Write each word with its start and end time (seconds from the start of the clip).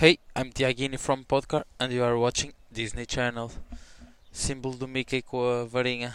Hey, 0.00 0.20
I'm 0.36 0.52
Tiagini 0.52 0.96
from 0.96 1.24
Podcast 1.24 1.64
and 1.80 1.92
you 1.92 2.04
are 2.04 2.16
watching 2.16 2.52
Disney 2.70 3.04
Channel. 3.04 3.50
Símbolo 4.32 4.76
do 4.76 4.86
Mickey 4.86 5.22
com 5.22 5.42
a 5.42 5.64
varinha. 5.64 6.14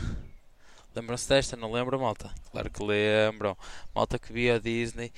Lembram-se 0.96 1.28
desta? 1.28 1.58
Não 1.58 1.70
lembram, 1.70 2.00
malta? 2.00 2.34
Claro 2.50 2.70
que 2.70 2.82
lembram. 2.82 3.58
Malta 3.94 4.18
que 4.18 4.32
via 4.32 4.56
a 4.56 4.58
Disney. 4.58 5.12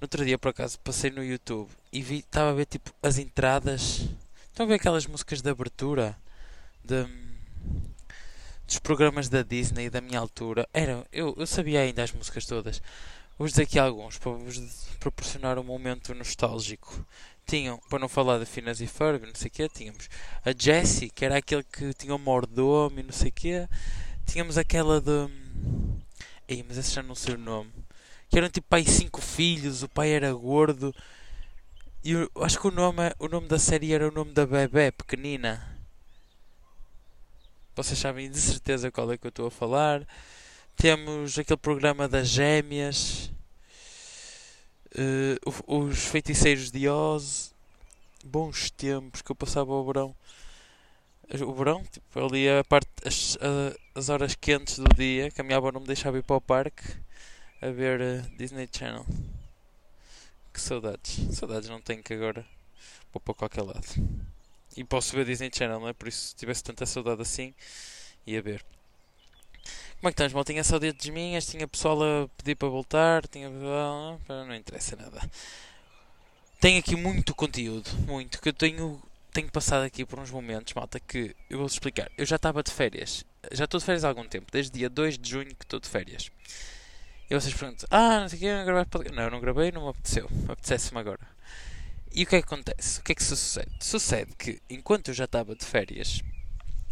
No 0.00 0.06
outro 0.06 0.24
dia, 0.24 0.36
por 0.36 0.48
acaso, 0.48 0.80
passei 0.80 1.12
no 1.12 1.22
YouTube 1.22 1.70
e 1.92 2.02
vi, 2.02 2.18
estava 2.18 2.50
a 2.50 2.54
ver 2.54 2.66
tipo 2.66 2.92
as 3.00 3.18
entradas. 3.18 4.08
Estão 4.48 4.66
a 4.66 4.68
ver 4.68 4.74
aquelas 4.74 5.06
músicas 5.06 5.40
de 5.40 5.50
abertura 5.50 6.18
de, 6.82 7.06
dos 8.66 8.80
programas 8.80 9.28
da 9.28 9.44
Disney 9.44 9.88
da 9.88 10.00
minha 10.00 10.18
altura? 10.18 10.68
Era, 10.74 11.06
eu, 11.12 11.36
eu 11.38 11.46
sabia 11.46 11.82
ainda 11.82 12.02
as 12.02 12.10
músicas 12.10 12.44
todas. 12.46 12.82
Vou 13.38 13.46
dizer 13.46 13.62
aqui 13.62 13.78
alguns 13.78 14.18
para 14.18 14.32
vos 14.32 14.58
proporcionar 14.98 15.56
um 15.56 15.62
momento 15.62 16.12
nostálgico 16.12 17.06
tinham, 17.48 17.80
para 17.88 17.98
não 17.98 18.08
falar 18.08 18.38
de 18.38 18.44
Finas 18.44 18.80
e 18.80 18.86
Ferb, 18.86 19.26
não 19.26 19.34
sei 19.34 19.48
o 19.48 19.50
quê, 19.50 19.68
tínhamos 19.68 20.08
a 20.44 20.52
Jessie, 20.56 21.08
que 21.08 21.24
era 21.24 21.38
aquele 21.38 21.64
que 21.64 21.94
tinha 21.94 22.14
o 22.14 22.18
mordomo 22.18 23.00
e 23.00 23.02
não 23.02 23.12
sei 23.12 23.30
o 23.30 23.32
quê. 23.32 23.66
Tínhamos 24.26 24.58
aquela 24.58 25.00
de. 25.00 25.28
Ei, 26.46 26.62
mas 26.66 26.76
esse 26.76 26.94
já 26.94 27.02
não 27.02 27.14
sei 27.14 27.34
o 27.34 27.38
nome. 27.38 27.72
Que 28.28 28.36
eram 28.36 28.50
tipo 28.50 28.66
pai 28.68 28.84
cinco 28.84 29.22
filhos, 29.22 29.82
o 29.82 29.88
pai 29.88 30.10
era 30.10 30.30
gordo. 30.34 30.94
E 32.04 32.12
eu 32.12 32.30
acho 32.42 32.60
que 32.60 32.68
o 32.68 32.70
nome, 32.70 33.02
o 33.18 33.28
nome 33.28 33.48
da 33.48 33.58
série 33.58 33.94
era 33.94 34.06
o 34.06 34.12
nome 34.12 34.32
da 34.32 34.46
bebê 34.46 34.92
pequenina. 34.92 35.66
Vocês 37.74 37.98
sabem 37.98 38.30
de 38.30 38.38
certeza 38.38 38.90
qual 38.90 39.10
é 39.10 39.16
que 39.16 39.26
eu 39.26 39.30
estou 39.30 39.46
a 39.46 39.50
falar. 39.50 40.06
Temos 40.76 41.38
aquele 41.38 41.56
programa 41.56 42.06
das 42.06 42.28
gêmeas. 42.28 43.32
Uh, 44.94 45.86
os 45.86 46.06
feiticeiros 46.06 46.70
de 46.70 46.88
Oz, 46.88 47.54
bons 48.24 48.70
tempos 48.70 49.22
que 49.22 49.30
eu 49.30 49.36
passava 49.36 49.72
o 49.72 49.84
verão. 49.84 50.14
O 51.46 51.52
verão, 51.52 51.84
tipo, 51.84 52.18
ali 52.18 52.48
a 52.48 52.64
parte, 52.64 52.88
as, 53.04 53.36
a, 53.40 53.98
as 53.98 54.08
horas 54.08 54.34
quentes 54.34 54.78
do 54.78 54.88
dia, 54.96 55.30
caminhava 55.30 55.70
não 55.70 55.80
me 55.80 55.86
deixava 55.86 56.18
ir 56.18 56.22
para 56.22 56.36
o 56.36 56.40
parque 56.40 56.82
a 57.60 57.70
ver 57.70 58.00
uh, 58.00 58.36
Disney 58.36 58.68
Channel. 58.72 59.04
Que 60.52 60.60
saudades, 60.60 61.36
saudades 61.36 61.68
não 61.68 61.80
tenho 61.80 62.02
que 62.02 62.14
agora 62.14 62.46
vou 63.12 63.20
para 63.20 63.34
qualquer 63.34 63.62
lado. 63.62 63.86
E 64.76 64.84
posso 64.84 65.14
ver 65.14 65.26
Disney 65.26 65.50
Channel, 65.52 65.80
não 65.80 65.88
é? 65.88 65.92
Por 65.92 66.08
isso, 66.08 66.28
se 66.28 66.36
tivesse 66.36 66.62
tanta 66.62 66.86
saudade 66.86 67.20
assim, 67.20 67.54
ia 68.26 68.40
ver. 68.40 68.64
Como 70.00 70.10
é 70.10 70.12
que 70.12 70.14
estás, 70.14 70.32
mal? 70.32 70.44
Tinha 70.44 70.62
saudades 70.62 71.08
minhas, 71.08 71.44
tinha 71.44 71.66
pessoal 71.66 72.00
a 72.00 72.28
pedir 72.36 72.54
para 72.54 72.68
voltar, 72.68 73.26
tinha. 73.26 73.50
Não 73.50 74.54
interessa 74.54 74.94
nada. 74.94 75.20
Tenho 76.60 76.78
aqui 76.78 76.94
muito 76.94 77.34
conteúdo, 77.34 77.90
muito, 78.06 78.40
que 78.40 78.48
eu 78.48 78.52
tenho, 78.52 79.02
tenho 79.32 79.50
passado 79.50 79.82
aqui 79.82 80.04
por 80.04 80.20
uns 80.20 80.30
momentos, 80.30 80.72
malta, 80.72 81.00
que 81.00 81.34
eu 81.50 81.58
vou 81.58 81.66
explicar. 81.66 82.10
Eu 82.16 82.24
já 82.24 82.36
estava 82.36 82.62
de 82.62 82.70
férias, 82.70 83.24
já 83.50 83.64
estou 83.64 83.78
de 83.78 83.86
férias 83.86 84.04
há 84.04 84.08
algum 84.08 84.26
tempo, 84.26 84.46
desde 84.52 84.72
dia 84.78 84.88
2 84.88 85.18
de 85.18 85.30
junho 85.30 85.54
que 85.54 85.64
estou 85.64 85.80
de 85.80 85.88
férias. 85.88 86.30
E 87.28 87.34
vocês 87.34 87.54
perguntam, 87.54 87.88
ah, 87.90 88.20
não 88.20 88.28
sei 88.28 88.38
o 88.38 88.40
que, 88.40 88.52
não 88.52 88.64
gravei 88.64 89.12
Não, 89.12 89.30
não 89.30 89.40
gravei, 89.40 89.72
não 89.72 89.82
me 89.82 89.88
apeteceu, 89.90 90.30
apetecesse-me 90.48 91.00
agora. 91.00 91.26
E 92.12 92.22
o 92.22 92.26
que 92.26 92.36
é 92.36 92.40
que 92.40 92.46
acontece? 92.46 93.00
O 93.00 93.02
que 93.02 93.12
é 93.12 93.14
que 93.16 93.22
sucede? 93.22 93.70
Sucede 93.80 94.32
que, 94.36 94.60
enquanto 94.70 95.08
eu 95.08 95.14
já 95.14 95.24
estava 95.24 95.56
de 95.56 95.64
férias, 95.64 96.22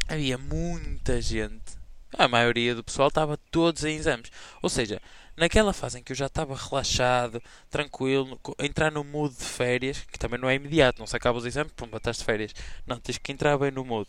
havia 0.09 0.39
muita 0.39 1.21
gente 1.21 1.77
a 2.13 2.29
maioria 2.29 2.75
do 2.75 2.85
pessoal 2.85 3.09
estava 3.09 3.37
todos 3.51 3.85
em 3.85 3.97
exames. 3.97 4.31
Ou 4.63 4.69
seja, 4.69 5.01
naquela 5.37 5.73
fase 5.73 5.99
em 5.99 6.03
que 6.03 6.13
eu 6.13 6.17
já 6.17 6.27
estava 6.27 6.55
relaxado, 6.57 7.43
tranquilo, 7.71 8.41
entrar 8.59 8.91
no 8.91 9.05
mood 9.05 9.35
de 9.35 9.45
férias, 9.45 10.01
que 10.11 10.19
também 10.19 10.41
não 10.41 10.49
é 10.49 10.55
imediato, 10.55 10.99
não 10.99 11.07
se 11.07 11.17
acaba 11.17 11.39
os 11.39 11.45
exames, 11.45 11.73
pumba, 11.73 11.99
estás 11.99 12.19
de 12.19 12.25
férias. 12.25 12.55
Não, 12.87 12.99
tens 12.99 13.19
que 13.19 13.33
entrar 13.33 13.59
bem 13.59 13.71
no 13.71 13.85
mood. 13.85 14.09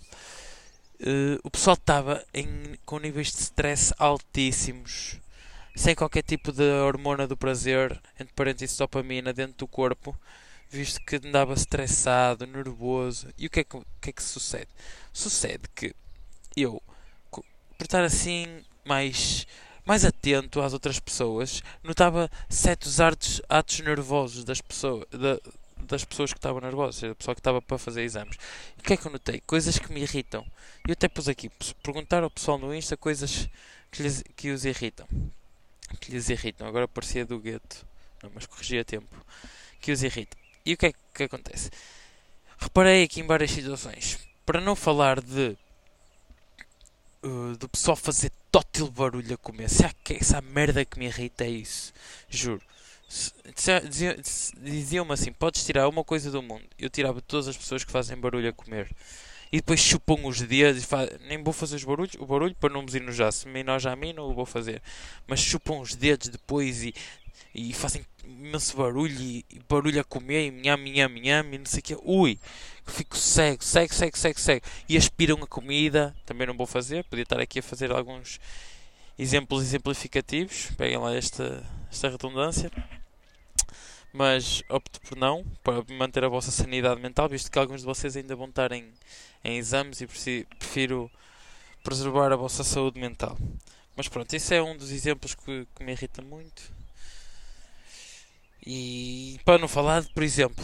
Uh, 0.99 1.37
o 1.43 1.51
pessoal 1.51 1.75
estava 1.75 2.25
com 2.85 2.97
níveis 2.97 3.31
de 3.31 3.41
stress 3.41 3.93
altíssimos, 3.99 5.19
sem 5.75 5.93
qualquer 5.93 6.23
tipo 6.23 6.51
de 6.51 6.63
hormona 6.63 7.27
do 7.27 7.37
prazer, 7.37 8.01
entre 8.19 8.33
parênteses 8.33 8.75
dopamina, 8.77 9.31
dentro 9.31 9.57
do 9.57 9.67
corpo, 9.67 10.17
visto 10.69 10.99
que 11.01 11.17
andava 11.17 11.53
estressado, 11.53 12.47
nervoso. 12.47 13.27
E 13.37 13.45
o 13.45 13.49
que 13.49 13.59
é 13.59 13.63
que, 13.63 13.79
que, 14.01 14.09
é 14.09 14.13
que 14.13 14.23
sucede? 14.23 14.69
Sucede 15.13 15.63
que 15.75 15.93
eu 16.55 16.81
por 17.77 17.85
estar 17.85 18.03
assim 18.03 18.63
mais 18.83 19.45
mais 19.85 20.03
atento 20.03 20.61
às 20.61 20.73
outras 20.73 20.99
pessoas, 20.99 21.63
notava 21.81 22.29
certos 22.49 22.99
atos, 22.99 23.41
atos 23.47 23.79
nervosos 23.79 24.43
das 24.43 24.59
pessoas, 24.59 25.07
da, 25.09 25.39
das 25.83 26.03
pessoas 26.03 26.33
que 26.33 26.37
estavam 26.37 26.59
nervosas, 26.59 26.99
da 26.99 27.15
pessoa 27.15 27.33
que 27.33 27.39
estava 27.39 27.61
para 27.61 27.77
fazer 27.77 28.03
exames. 28.03 28.35
E 28.77 28.81
o 28.81 28.83
que 28.83 28.93
é 28.93 28.97
que 28.97 29.07
eu 29.07 29.11
notei? 29.11 29.41
Coisas 29.47 29.79
que 29.79 29.91
me 29.93 30.01
irritam. 30.01 30.45
Eu 30.85 30.91
até 30.91 31.07
pus 31.07 31.29
aqui, 31.29 31.49
perguntar 31.81 32.21
ao 32.21 32.29
pessoal 32.29 32.57
no 32.57 32.75
Insta 32.75 32.97
coisas 32.97 33.47
que, 33.89 34.03
lhes, 34.03 34.23
que 34.35 34.51
os 34.51 34.65
irritam. 34.65 35.07
Que 36.01 36.11
lhes 36.11 36.29
irritam. 36.29 36.67
Agora 36.67 36.85
parecia 36.85 37.25
do 37.25 37.39
gueto. 37.39 37.85
Não, 38.21 38.29
mas 38.35 38.45
corrigi 38.45 38.79
a 38.79 38.83
tempo. 38.83 39.07
Que 39.79 39.93
os 39.93 40.03
irritam. 40.03 40.37
E 40.65 40.73
o 40.73 40.77
que 40.77 40.87
é 40.87 40.93
que 41.13 41.23
acontece? 41.23 41.69
Reparei 42.57 43.03
aqui 43.03 43.21
em 43.21 43.25
várias 43.25 43.51
situações. 43.51 44.19
Para 44.45 44.59
não 44.59 44.75
falar 44.75 45.21
de 45.21 45.55
uh, 47.23 47.57
do 47.57 47.69
pessoal 47.69 47.95
fazer 47.95 48.31
tótil 48.51 48.89
barulho 48.89 49.33
a 49.33 49.37
comer. 49.37 49.69
Será 49.69 49.91
que 50.03 50.13
é 50.13 50.17
essa 50.17 50.41
merda 50.41 50.85
que 50.85 50.99
me 50.99 51.05
irrita 51.05 51.43
é 51.45 51.49
isso? 51.49 51.93
Juro. 52.29 52.61
Diziam-me 54.61 55.13
assim: 55.13 55.31
podes 55.31 55.65
tirar 55.65 55.87
uma 55.87 56.03
coisa 56.03 56.29
do 56.29 56.41
mundo. 56.41 56.63
Eu 56.77 56.89
tirava 56.89 57.21
todas 57.21 57.47
as 57.47 57.57
pessoas 57.57 57.83
que 57.83 57.91
fazem 57.91 58.17
barulho 58.17 58.49
a 58.49 58.53
comer. 58.53 58.89
E 59.51 59.57
depois 59.57 59.79
chupam 59.79 60.25
os 60.25 60.41
dedos 60.41 60.83
e 60.83 60.85
faz... 60.85 61.09
nem 61.21 61.41
vou 61.41 61.53
fazer 61.53 61.77
os 61.77 61.83
barulhos, 61.83 62.15
o 62.19 62.25
barulho 62.25 62.53
para 62.55 62.73
não 62.73 62.83
me 62.83 62.97
enojar. 62.97 63.31
Se 63.31 63.47
me 63.47 63.61
enoja 63.61 63.91
a 63.91 63.95
mim, 63.95 64.11
não 64.11 64.25
o 64.25 64.33
vou 64.33 64.45
fazer. 64.45 64.81
Mas 65.25 65.39
chupam 65.39 65.79
os 65.79 65.95
dedos 65.95 66.27
depois 66.27 66.83
e, 66.83 66.93
e 67.57 67.73
fazem 67.73 68.05
imenso 68.23 68.77
barulho 68.77 69.19
e, 69.19 69.43
e 69.49 69.59
barulho 69.67 69.99
a 69.99 70.03
comer 70.03 70.45
e 70.45 70.51
minham, 70.51 70.77
minham, 70.77 71.09
minham 71.09 71.43
e 71.51 71.57
não 71.57 71.65
sei 71.65 71.79
o 71.79 71.83
que. 71.83 71.97
Ui, 72.03 72.39
fico 72.85 73.17
cego, 73.17 73.63
cego, 73.63 73.93
cego, 73.93 74.15
cego, 74.15 74.39
cego. 74.39 74.65
E 74.87 74.95
aspiram 74.95 75.41
a 75.41 75.47
comida, 75.47 76.15
também 76.23 76.45
não 76.45 76.55
vou 76.55 76.67
fazer. 76.67 77.03
Podia 77.05 77.23
estar 77.23 77.39
aqui 77.39 77.57
a 77.57 77.63
fazer 77.63 77.91
alguns 77.91 78.39
exemplos 79.17 79.63
exemplificativos. 79.63 80.69
Peguem 80.77 80.99
lá 80.99 81.15
esta, 81.15 81.65
esta 81.91 82.09
redundância. 82.09 82.71
Mas 84.13 84.63
opto 84.69 85.01
por 85.01 85.17
não, 85.17 85.43
para 85.63 85.83
manter 85.95 86.23
a 86.23 86.29
vossa 86.29 86.51
sanidade 86.51 87.01
mental, 87.01 87.27
visto 87.27 87.51
que 87.51 87.57
alguns 87.57 87.81
de 87.81 87.87
vocês 87.87 88.15
ainda 88.15 88.35
vão 88.35 88.47
estar 88.47 88.71
em, 88.71 88.93
em 89.43 89.57
exames 89.57 89.99
e 89.99 90.07
prefiro 90.59 91.09
preservar 91.83 92.31
a 92.31 92.35
vossa 92.35 92.63
saúde 92.63 92.99
mental. 92.99 93.35
Mas 93.95 94.07
pronto, 94.07 94.31
esse 94.31 94.53
é 94.53 94.61
um 94.61 94.77
dos 94.77 94.91
exemplos 94.91 95.33
que, 95.33 95.67
que 95.75 95.83
me 95.83 95.91
irrita 95.91 96.21
muito. 96.21 96.76
E 98.69 99.39
para 99.45 99.57
não 99.57 99.67
falar, 99.69 100.03
por 100.13 100.21
exemplo, 100.21 100.61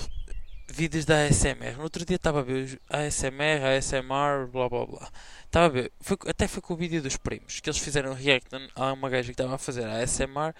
vídeos 0.68 1.06
da 1.06 1.24
ASMR. 1.24 1.78
No 1.78 1.84
outro 1.84 2.03
dia 2.03 2.18
estava 2.18 2.41
a 2.41 2.44
ver 2.44 2.78
ASMR, 2.90 3.64
ASMR, 3.78 4.46
blá 4.52 4.68
blá 4.68 4.86
blá. 4.86 5.09
Estava 5.46 5.68
a 5.68 5.69
ver, 5.69 5.90
foi, 6.02 6.18
até 6.28 6.46
foi 6.46 6.62
com 6.62 6.74
o 6.74 6.75
vídeo 6.75 7.02
dos 7.02 7.16
primos, 7.16 7.62
que 7.62 7.69
eles 7.69 7.80
fizeram 7.80 8.13
react 8.13 8.50
a 8.75 8.92
uma 8.92 9.09
gaja 9.09 9.28
que 9.28 9.31
estava 9.31 9.56
a 9.56 9.58
fazer 9.58 9.86
ASMR. 9.86 10.53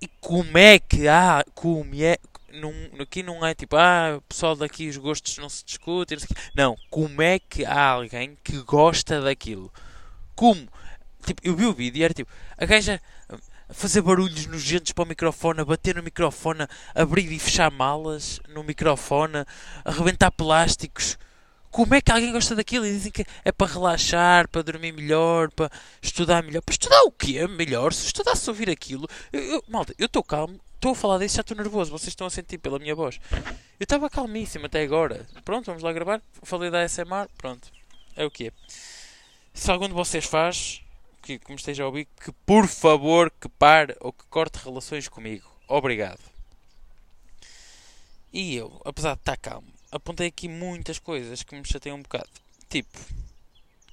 E 0.00 0.08
como 0.18 0.56
é 0.56 0.78
que 0.78 1.06
há, 1.06 1.44
como 1.54 1.94
é, 1.94 2.16
não, 2.54 2.72
aqui 3.00 3.22
não 3.22 3.44
é 3.44 3.54
tipo, 3.54 3.76
ah, 3.76 4.18
pessoal 4.26 4.56
daqui 4.56 4.88
os 4.88 4.96
gostos 4.96 5.36
não 5.36 5.50
se 5.50 5.62
discutem. 5.62 6.16
Não, 6.54 6.74
como 6.88 7.20
é 7.20 7.38
que 7.38 7.66
há 7.66 7.90
alguém 7.90 8.38
que 8.42 8.62
gosta 8.62 9.20
daquilo? 9.20 9.70
Como? 10.34 10.66
Tipo, 11.22 11.42
eu 11.44 11.54
vi 11.54 11.66
o 11.66 11.74
vídeo 11.74 12.00
e 12.00 12.04
era 12.04 12.14
tipo, 12.14 12.32
a 12.56 12.64
gaja 12.64 12.98
a 13.68 13.74
fazer 13.74 14.00
barulhos 14.02 14.46
nojentos 14.46 14.92
para 14.92 15.04
o 15.04 15.08
microfone, 15.08 15.60
a 15.60 15.64
bater 15.64 15.94
no 15.96 16.02
microfone, 16.02 16.62
a 16.62 16.68
abrir 17.02 17.30
e 17.30 17.38
fechar 17.38 17.70
malas 17.70 18.40
no 18.48 18.62
microfone, 18.62 19.38
a 19.38 19.46
arrebentar 19.84 20.30
plásticos. 20.30 21.18
Como 21.70 21.94
é 21.94 22.00
que 22.00 22.10
alguém 22.10 22.32
gosta 22.32 22.54
daquilo? 22.54 22.86
E 22.86 22.92
dizem 22.92 23.12
que 23.12 23.26
é 23.44 23.52
para 23.52 23.70
relaxar, 23.70 24.48
para 24.48 24.62
dormir 24.62 24.92
melhor, 24.92 25.50
para 25.50 25.70
estudar 26.00 26.42
melhor. 26.42 26.62
Para 26.62 26.72
estudar 26.72 27.02
o 27.02 27.10
quê? 27.10 27.46
Melhor? 27.46 27.92
Se 27.92 28.06
estudasse 28.06 28.48
ouvir 28.48 28.70
aquilo. 28.70 29.06
Eu, 29.32 29.42
eu, 29.42 29.64
malta, 29.68 29.94
eu 29.98 30.06
estou 30.06 30.22
calmo, 30.22 30.58
estou 30.74 30.92
a 30.92 30.94
falar 30.94 31.18
disso, 31.18 31.36
já 31.36 31.42
estou 31.42 31.56
nervoso. 31.56 31.90
Vocês 31.90 32.08
estão 32.08 32.26
a 32.26 32.30
sentir 32.30 32.56
pela 32.56 32.78
minha 32.78 32.94
voz. 32.94 33.20
Eu 33.78 33.84
estava 33.84 34.08
calmíssimo 34.08 34.66
até 34.66 34.82
agora. 34.82 35.26
Pronto, 35.44 35.66
vamos 35.66 35.82
lá 35.82 35.92
gravar. 35.92 36.22
Falei 36.42 36.70
da 36.70 36.88
SMR, 36.88 37.28
pronto. 37.36 37.70
É 38.16 38.24
o 38.24 38.30
que. 38.30 38.50
Se 39.52 39.70
algum 39.70 39.88
de 39.88 39.94
vocês 39.94 40.24
faz, 40.24 40.80
que, 41.26 41.50
me 41.50 41.56
esteja 41.56 41.82
a 41.82 41.86
ouvir, 41.86 42.06
que 42.22 42.30
por 42.44 42.68
favor 42.68 43.30
que 43.30 43.48
pare 43.48 43.96
ou 44.00 44.12
que 44.12 44.24
corte 44.26 44.58
relações 44.62 45.08
comigo. 45.08 45.50
Obrigado. 45.66 46.20
E 48.32 48.54
eu, 48.54 48.80
apesar 48.84 49.14
de 49.14 49.20
estar 49.20 49.36
calmo, 49.36 49.66
apontei 49.90 50.28
aqui 50.28 50.48
muitas 50.48 50.98
coisas 50.98 51.42
que 51.42 51.56
me 51.56 51.64
chateiam 51.64 51.98
um 51.98 52.02
bocado. 52.02 52.28
Tipo, 52.68 52.98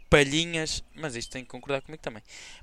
palhinhas, 0.10 0.84
mas 0.94 1.16
isto 1.16 1.32
tem 1.32 1.44
que 1.44 1.50
concordar 1.50 1.82
comigo 1.82 2.04
também. 2.04 2.22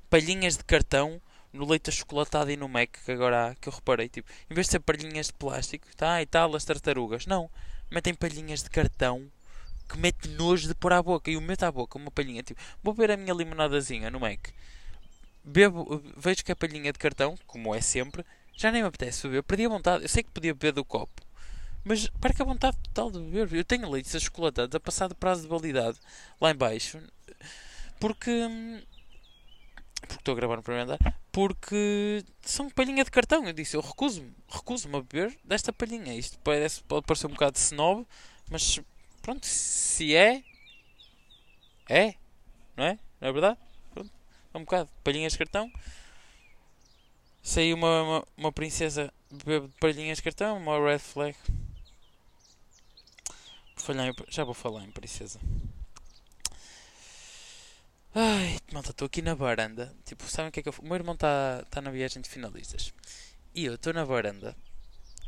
Palhinhas 0.08 0.56
de 0.56 0.64
cartão 0.64 1.20
no 1.52 1.66
leite 1.66 1.90
achocolatado 1.90 2.50
e 2.50 2.56
no 2.56 2.68
Mac, 2.68 2.90
que 3.04 3.10
agora 3.10 3.48
há, 3.48 3.54
que 3.56 3.68
eu 3.68 3.72
reparei, 3.72 4.08
tipo, 4.08 4.30
em 4.48 4.54
vez 4.54 4.68
de 4.68 4.72
ser 4.72 4.80
palhinhas 4.80 5.26
de 5.26 5.32
plástico, 5.32 5.86
tá, 5.96 6.22
e 6.22 6.26
tal, 6.26 6.54
as 6.54 6.64
tartarugas, 6.64 7.26
não. 7.26 7.50
metem 7.90 8.14
palhinhas 8.14 8.62
de 8.62 8.70
cartão 8.70 9.30
que 9.90 9.98
mete 9.98 10.28
nojo 10.28 10.68
de 10.68 10.74
pôr 10.74 10.92
à 10.92 11.02
boca. 11.02 11.30
E 11.30 11.34
eu 11.34 11.40
meto 11.40 11.64
à 11.64 11.72
boca 11.72 11.98
uma 11.98 12.10
palhinha, 12.10 12.42
tipo, 12.42 12.60
vou 12.82 12.94
beber 12.94 13.12
a 13.12 13.16
minha 13.16 13.34
limonadazinha 13.34 14.10
no 14.10 14.20
Mac. 14.20 14.48
Bebo, 15.42 16.02
vejo 16.16 16.44
que 16.44 16.52
a 16.52 16.56
palhinha 16.56 16.92
de 16.92 16.98
cartão, 16.98 17.34
como 17.46 17.74
é 17.74 17.80
sempre, 17.80 18.24
já 18.56 18.70
nem 18.70 18.82
me 18.82 18.88
apetece 18.88 19.26
beber. 19.26 19.42
Perdi 19.42 19.66
a 19.66 19.68
vontade. 19.68 20.04
Eu 20.04 20.08
sei 20.08 20.22
que 20.22 20.30
podia 20.30 20.54
beber 20.54 20.72
do 20.72 20.84
copo. 20.84 21.22
Mas 21.82 22.08
perco 22.20 22.42
a 22.42 22.44
vontade 22.44 22.76
total 22.84 23.10
de 23.10 23.18
beber. 23.18 23.52
Eu 23.54 23.64
tenho 23.64 23.90
leites 23.90 24.14
achocolatados 24.14 24.74
a 24.74 24.80
passar 24.80 25.08
de 25.08 25.14
prazo 25.14 25.42
de 25.42 25.48
validade 25.48 25.98
lá 26.40 26.50
em 26.50 26.54
baixo. 26.56 27.00
Porque... 27.98 28.30
Porque 30.00 30.14
estou 30.14 30.32
a 30.32 30.36
gravar 30.36 30.56
no 30.56 30.62
primeiro 30.62 30.90
andar. 30.90 31.14
Porque 31.32 32.24
são 32.42 32.68
palhinha 32.68 33.02
de 33.02 33.10
cartão. 33.10 33.46
Eu 33.46 33.52
disse, 33.52 33.76
eu 33.76 33.80
recuso-me. 33.80 34.32
Recuso-me 34.48 34.96
a 34.96 35.02
beber 35.02 35.36
desta 35.44 35.72
palhinha. 35.72 36.14
Isto 36.14 36.38
parece, 36.40 36.82
pode 36.84 37.06
parecer 37.06 37.26
um 37.26 37.30
bocado 37.30 37.56
snob. 37.56 38.06
Mas 38.50 38.78
pronto, 39.30 39.46
se 39.46 40.16
é... 40.16 40.42
É. 41.88 42.14
Não 42.76 42.84
é? 42.84 42.98
Não 43.20 43.28
é 43.28 43.32
verdade? 43.32 43.58
Pronto. 43.92 44.10
É 44.52 44.58
um 44.58 44.62
bocado. 44.62 44.90
Palhinhas 45.04 45.32
de 45.32 45.38
cartão. 45.38 45.70
Saiu 47.42 47.76
uma, 47.76 48.02
uma, 48.02 48.28
uma 48.36 48.52
princesa 48.52 49.12
de 49.30 49.68
palhinhas 49.78 50.18
de 50.18 50.24
cartão. 50.24 50.56
Uma 50.56 50.78
red 50.78 50.98
flag. 50.98 51.36
Já 54.28 54.44
vou 54.44 54.54
falar 54.54 54.84
em 54.84 54.90
princesa. 54.90 55.40
Ai, 58.14 58.58
malta, 58.72 58.90
estou 58.90 59.06
aqui 59.06 59.22
na 59.22 59.34
varanda. 59.34 59.94
Tipo, 60.04 60.24
sabem 60.24 60.48
o 60.48 60.52
que 60.52 60.60
é 60.60 60.62
que 60.62 60.68
eu. 60.68 60.74
O 60.80 60.84
meu 60.84 60.96
irmão 60.96 61.14
está 61.14 61.64
tá 61.70 61.80
na 61.80 61.90
viagem 61.90 62.20
de 62.20 62.28
finalistas. 62.28 62.92
E 63.54 63.64
eu 63.64 63.74
estou 63.74 63.92
na 63.92 64.04
varanda 64.04 64.56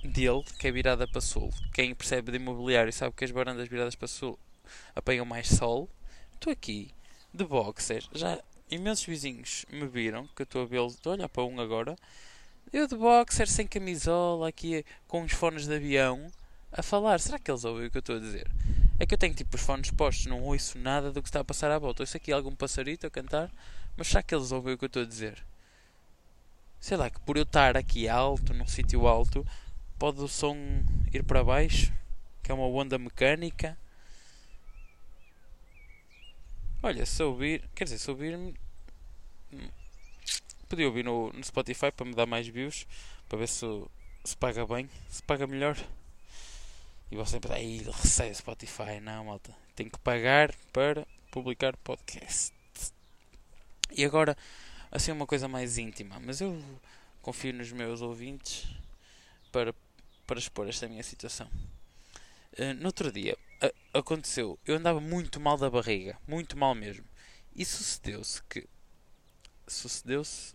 dele, 0.02 0.44
que 0.58 0.68
é 0.68 0.72
virada 0.72 1.06
para 1.06 1.20
sul. 1.20 1.52
Quem 1.72 1.94
percebe 1.94 2.30
de 2.30 2.36
imobiliário 2.36 2.92
sabe 2.92 3.14
que 3.16 3.24
as 3.24 3.30
varandas 3.30 3.68
viradas 3.68 3.94
para 3.94 4.08
sul 4.08 4.38
apanham 4.94 5.24
mais 5.24 5.48
sol. 5.48 5.88
Estou 6.34 6.52
aqui, 6.52 6.90
de 7.32 7.44
boxer. 7.44 8.04
Já 8.12 8.40
imensos 8.70 9.04
vizinhos 9.04 9.64
me 9.70 9.86
viram, 9.86 10.26
que 10.28 10.42
eu 10.42 10.44
estou 10.44 10.62
a 10.62 10.66
vê-los. 10.66 10.94
Estou 10.94 11.12
a 11.12 11.16
olhar 11.16 11.28
para 11.28 11.44
um 11.44 11.60
agora. 11.60 11.96
Eu 12.72 12.86
de 12.86 12.96
boxer, 12.96 13.48
sem 13.48 13.66
camisola, 13.66 14.48
aqui 14.48 14.84
com 15.06 15.22
os 15.22 15.32
fones 15.32 15.66
de 15.66 15.74
avião, 15.74 16.26
a 16.72 16.82
falar. 16.82 17.20
Será 17.20 17.38
que 17.38 17.50
eles 17.50 17.64
ouvem 17.64 17.86
o 17.86 17.90
que 17.90 17.98
eu 17.98 18.00
estou 18.00 18.16
a 18.16 18.20
dizer? 18.20 18.50
É 18.98 19.06
que 19.06 19.14
eu 19.14 19.18
tenho 19.18 19.34
tipo 19.34 19.56
os 19.56 19.62
fones 19.62 19.90
postos, 19.90 20.26
não 20.26 20.42
ouço 20.42 20.78
nada 20.78 21.12
do 21.12 21.22
que 21.22 21.28
está 21.28 21.40
a 21.40 21.44
passar 21.44 21.70
à 21.70 21.78
volta. 21.78 22.02
Ouço 22.02 22.16
aqui 22.16 22.32
algum 22.32 22.54
passarito 22.54 23.06
a 23.06 23.10
cantar, 23.10 23.50
mas 23.96 24.08
será 24.08 24.22
que 24.22 24.34
eles 24.34 24.52
ouvem 24.52 24.74
o 24.74 24.78
que 24.78 24.84
eu 24.84 24.86
estou 24.86 25.02
a 25.02 25.06
dizer? 25.06 25.44
Sei 26.80 26.96
lá, 26.96 27.10
que 27.10 27.20
por 27.20 27.36
eu 27.36 27.42
estar 27.42 27.76
aqui 27.76 28.08
alto, 28.08 28.54
num 28.54 28.66
sítio 28.66 29.06
alto, 29.06 29.46
pode 30.02 30.20
o 30.20 30.26
som 30.26 30.56
ir 31.14 31.22
para 31.22 31.44
baixo, 31.44 31.92
que 32.42 32.50
é 32.50 32.54
uma 32.54 32.66
onda 32.66 32.98
mecânica. 32.98 33.78
Olha, 36.82 37.06
se 37.06 37.22
ouvir, 37.22 37.62
quer 37.72 37.84
dizer, 37.84 37.98
se 37.98 38.10
ouvir, 38.10 38.36
hum, 38.36 38.52
podia 40.68 40.88
ouvir 40.88 41.04
no, 41.04 41.32
no 41.32 41.44
Spotify 41.44 41.92
para 41.92 42.04
me 42.04 42.16
dar 42.16 42.26
mais 42.26 42.48
views, 42.48 42.84
para 43.28 43.38
ver 43.38 43.46
se, 43.46 43.64
se 44.24 44.36
paga 44.36 44.66
bem, 44.66 44.90
se 45.08 45.22
paga 45.22 45.46
melhor. 45.46 45.76
E 47.08 47.14
você 47.14 47.38
pensa, 47.38 47.54
aí 47.54 47.78
receio 47.84 48.34
Spotify. 48.34 48.98
Não, 49.00 49.26
malta. 49.26 49.56
Tem 49.76 49.88
que 49.88 50.00
pagar 50.00 50.52
para 50.72 51.06
publicar 51.30 51.76
podcast. 51.76 52.52
E 53.92 54.04
agora, 54.04 54.36
assim, 54.90 55.12
uma 55.12 55.28
coisa 55.28 55.46
mais 55.46 55.78
íntima. 55.78 56.18
Mas 56.18 56.40
eu 56.40 56.60
confio 57.20 57.54
nos 57.54 57.70
meus 57.70 58.02
ouvintes 58.02 58.66
para, 59.52 59.72
para 60.32 60.38
expor 60.38 60.66
esta 60.66 60.88
minha 60.88 61.02
situação. 61.02 61.46
Uh, 62.58 62.72
no 62.78 62.86
outro 62.86 63.12
dia, 63.12 63.36
aconteceu. 63.92 64.58
Eu 64.64 64.76
andava 64.76 64.98
muito 64.98 65.38
mal 65.38 65.58
da 65.58 65.68
barriga. 65.68 66.18
Muito 66.26 66.56
mal 66.56 66.74
mesmo. 66.74 67.04
E 67.54 67.66
sucedeu-se 67.66 68.42
que. 68.44 68.66
Sucedeu-se. 69.66 70.54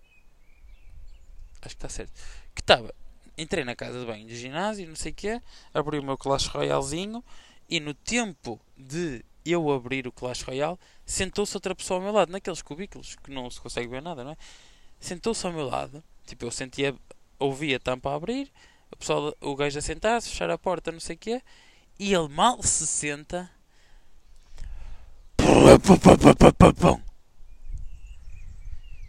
Acho 1.62 1.76
que 1.76 1.86
está 1.86 1.90
certo. 1.90 2.12
Que 2.56 2.62
estava 2.62 2.92
entrei 3.38 3.64
na 3.64 3.76
casa 3.76 4.00
de 4.00 4.06
banho 4.08 4.26
de 4.26 4.36
ginásio, 4.36 4.88
não 4.88 4.96
sei 4.96 5.12
o 5.12 5.16
quê, 5.16 5.42
abri 5.72 6.00
o 6.00 6.04
meu 6.04 6.18
Clash 6.18 6.48
Royalezinho 6.48 7.24
e 7.70 7.80
no 7.80 7.94
tempo 7.94 8.60
de 8.76 9.24
eu 9.46 9.72
abrir 9.72 10.08
o 10.08 10.12
Clash 10.12 10.42
Royale, 10.42 10.80
sentou-se 11.06 11.56
outra 11.56 11.76
pessoa 11.76 12.00
ao 12.00 12.04
meu 12.04 12.12
lado, 12.12 12.32
naqueles 12.32 12.64
cubículos 12.64 13.16
que 13.16 13.30
não 13.30 13.48
se 13.52 13.62
consegue 13.62 13.88
ver 13.88 14.02
nada, 14.02 14.24
não 14.24 14.32
é? 14.32 14.38
Sentou-se 15.00 15.46
ao 15.46 15.54
meu 15.54 15.68
lado, 15.68 16.04
tipo, 16.26 16.46
eu 16.46 16.50
sentia, 16.50 16.96
ouvia 17.38 17.78
a 17.78 17.80
tampa 17.80 18.10
a 18.10 18.16
abrir, 18.16 18.52
o, 18.92 18.98
pessoal, 18.98 19.36
o 19.42 19.56
gajo 19.56 19.78
a 19.78 19.82
sentar-se, 19.82 20.30
fechar 20.30 20.50
a 20.50 20.58
porta, 20.58 20.92
não 20.92 21.00
sei 21.00 21.16
o 21.16 21.20
quê, 21.20 21.42
e 22.00 22.14
ele 22.14 22.28
mal 22.28 22.62
se 22.64 22.86
senta. 22.86 23.50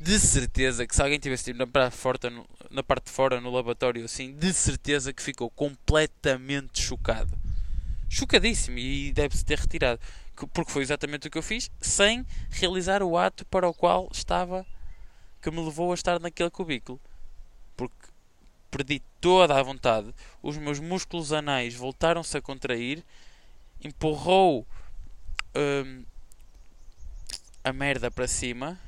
De 0.01 0.19
certeza 0.19 0.87
que 0.87 0.95
se 0.95 1.03
alguém 1.03 1.19
tivesse 1.19 1.45
tipo, 1.45 1.59
na 1.59 1.67
parte, 1.67 2.29
na 2.71 2.83
parte 2.83 3.07
de 3.07 3.11
fora, 3.11 3.41
no 3.41 3.51
lavatório, 3.51 4.05
assim, 4.05 4.33
de 4.33 4.53
certeza 4.53 5.13
que 5.13 5.23
ficou 5.23 5.51
completamente 5.51 6.81
chocado. 6.81 7.37
Chocadíssimo 8.09 8.79
e 8.79 9.13
deve-se 9.13 9.45
ter 9.45 9.59
retirado. 9.59 10.01
Porque 10.53 10.71
foi 10.71 10.83
exatamente 10.83 11.27
o 11.27 11.31
que 11.31 11.37
eu 11.37 11.43
fiz, 11.43 11.71
sem 11.81 12.25
realizar 12.51 13.03
o 13.03 13.19
ato 13.19 13.45
para 13.47 13.69
o 13.69 13.75
qual 13.75 14.09
estava, 14.13 14.65
que 15.43 15.51
me 15.51 15.61
levou 15.61 15.91
a 15.91 15.95
estar 15.95 16.21
naquele 16.21 16.51
cubículo. 16.51 17.01
Porque 17.77 18.09
perdi 18.71 19.01
toda 19.21 19.59
a 19.59 19.63
vontade, 19.63 20.15
os 20.43 20.57
meus 20.57 20.79
músculos 20.79 21.33
anais 21.33 21.75
voltaram-se 21.75 22.37
a 22.37 22.43
contrair, 22.43 23.05
empurrou 23.83 24.67
hum, 25.57 26.05
a 27.65 27.73
merda 27.73 28.11
para 28.11 28.29
cima 28.29 28.79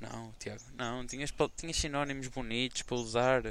não, 0.00 0.32
Tiago, 0.38 0.62
não. 0.76 1.06
Tinhas, 1.06 1.32
tinhas 1.54 1.76
sinónimos 1.76 2.28
bonitos 2.28 2.82
para 2.82 2.96
usar. 2.96 3.42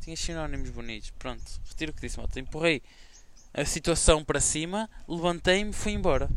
Tinhas 0.00 0.20
sinónimos 0.20 0.70
bonitos. 0.70 1.10
Pronto, 1.18 1.42
retiro 1.68 1.90
o 1.90 1.94
que 1.94 2.02
disse, 2.02 2.18
malta. 2.18 2.38
Empurrei 2.38 2.80
a 3.52 3.64
situação 3.64 4.24
para 4.24 4.40
cima, 4.40 4.88
levantei-me 5.08 5.70
e 5.70 5.74
fui 5.74 5.92
embora. 5.92 6.30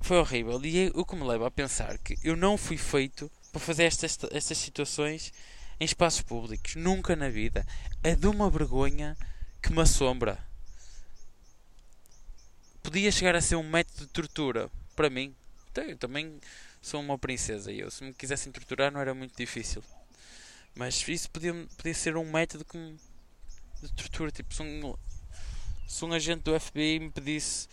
Foi 0.00 0.18
horrível. 0.18 0.60
E 0.64 0.88
é 0.88 0.90
o 0.94 1.04
que 1.04 1.14
me 1.14 1.24
leva 1.24 1.46
a 1.46 1.50
pensar 1.50 1.98
que 1.98 2.18
eu 2.24 2.36
não 2.36 2.58
fui 2.58 2.76
feito 2.76 3.30
para 3.52 3.60
fazer 3.60 3.84
estas, 3.84 4.18
estas 4.32 4.58
situações 4.58 5.32
em 5.78 5.84
espaços 5.84 6.22
públicos. 6.22 6.74
Nunca 6.74 7.14
na 7.14 7.28
vida. 7.28 7.66
É 8.02 8.14
de 8.14 8.26
uma 8.26 8.50
vergonha 8.50 9.16
que 9.62 9.72
me 9.72 9.80
assombra. 9.80 10.38
Podia 12.82 13.10
chegar 13.10 13.34
a 13.34 13.40
ser 13.40 13.56
um 13.56 13.68
método 13.68 14.06
de 14.06 14.12
tortura 14.12 14.70
para 14.94 15.10
mim. 15.10 15.34
Eu 15.74 15.96
também 15.96 16.40
sou 16.80 17.00
uma 17.00 17.18
princesa 17.18 17.70
e 17.70 17.80
eu, 17.80 17.90
se 17.90 18.02
me 18.02 18.14
quisessem 18.14 18.52
torturar, 18.52 18.90
não 18.90 19.00
era 19.00 19.12
muito 19.12 19.36
difícil. 19.36 19.82
Mas 20.74 21.06
isso 21.08 21.30
podia, 21.30 21.52
podia 21.76 21.94
ser 21.94 22.16
um 22.16 22.30
método 22.30 22.64
que 22.64 22.76
me, 22.76 22.96
de 23.82 23.92
tortura. 23.92 24.30
Tipo, 24.30 24.54
se 24.54 24.62
um, 24.62 24.94
se 25.86 26.04
um 26.04 26.12
agente 26.12 26.42
do 26.42 26.58
FBI 26.58 27.00
me 27.00 27.10
pedisse 27.10 27.68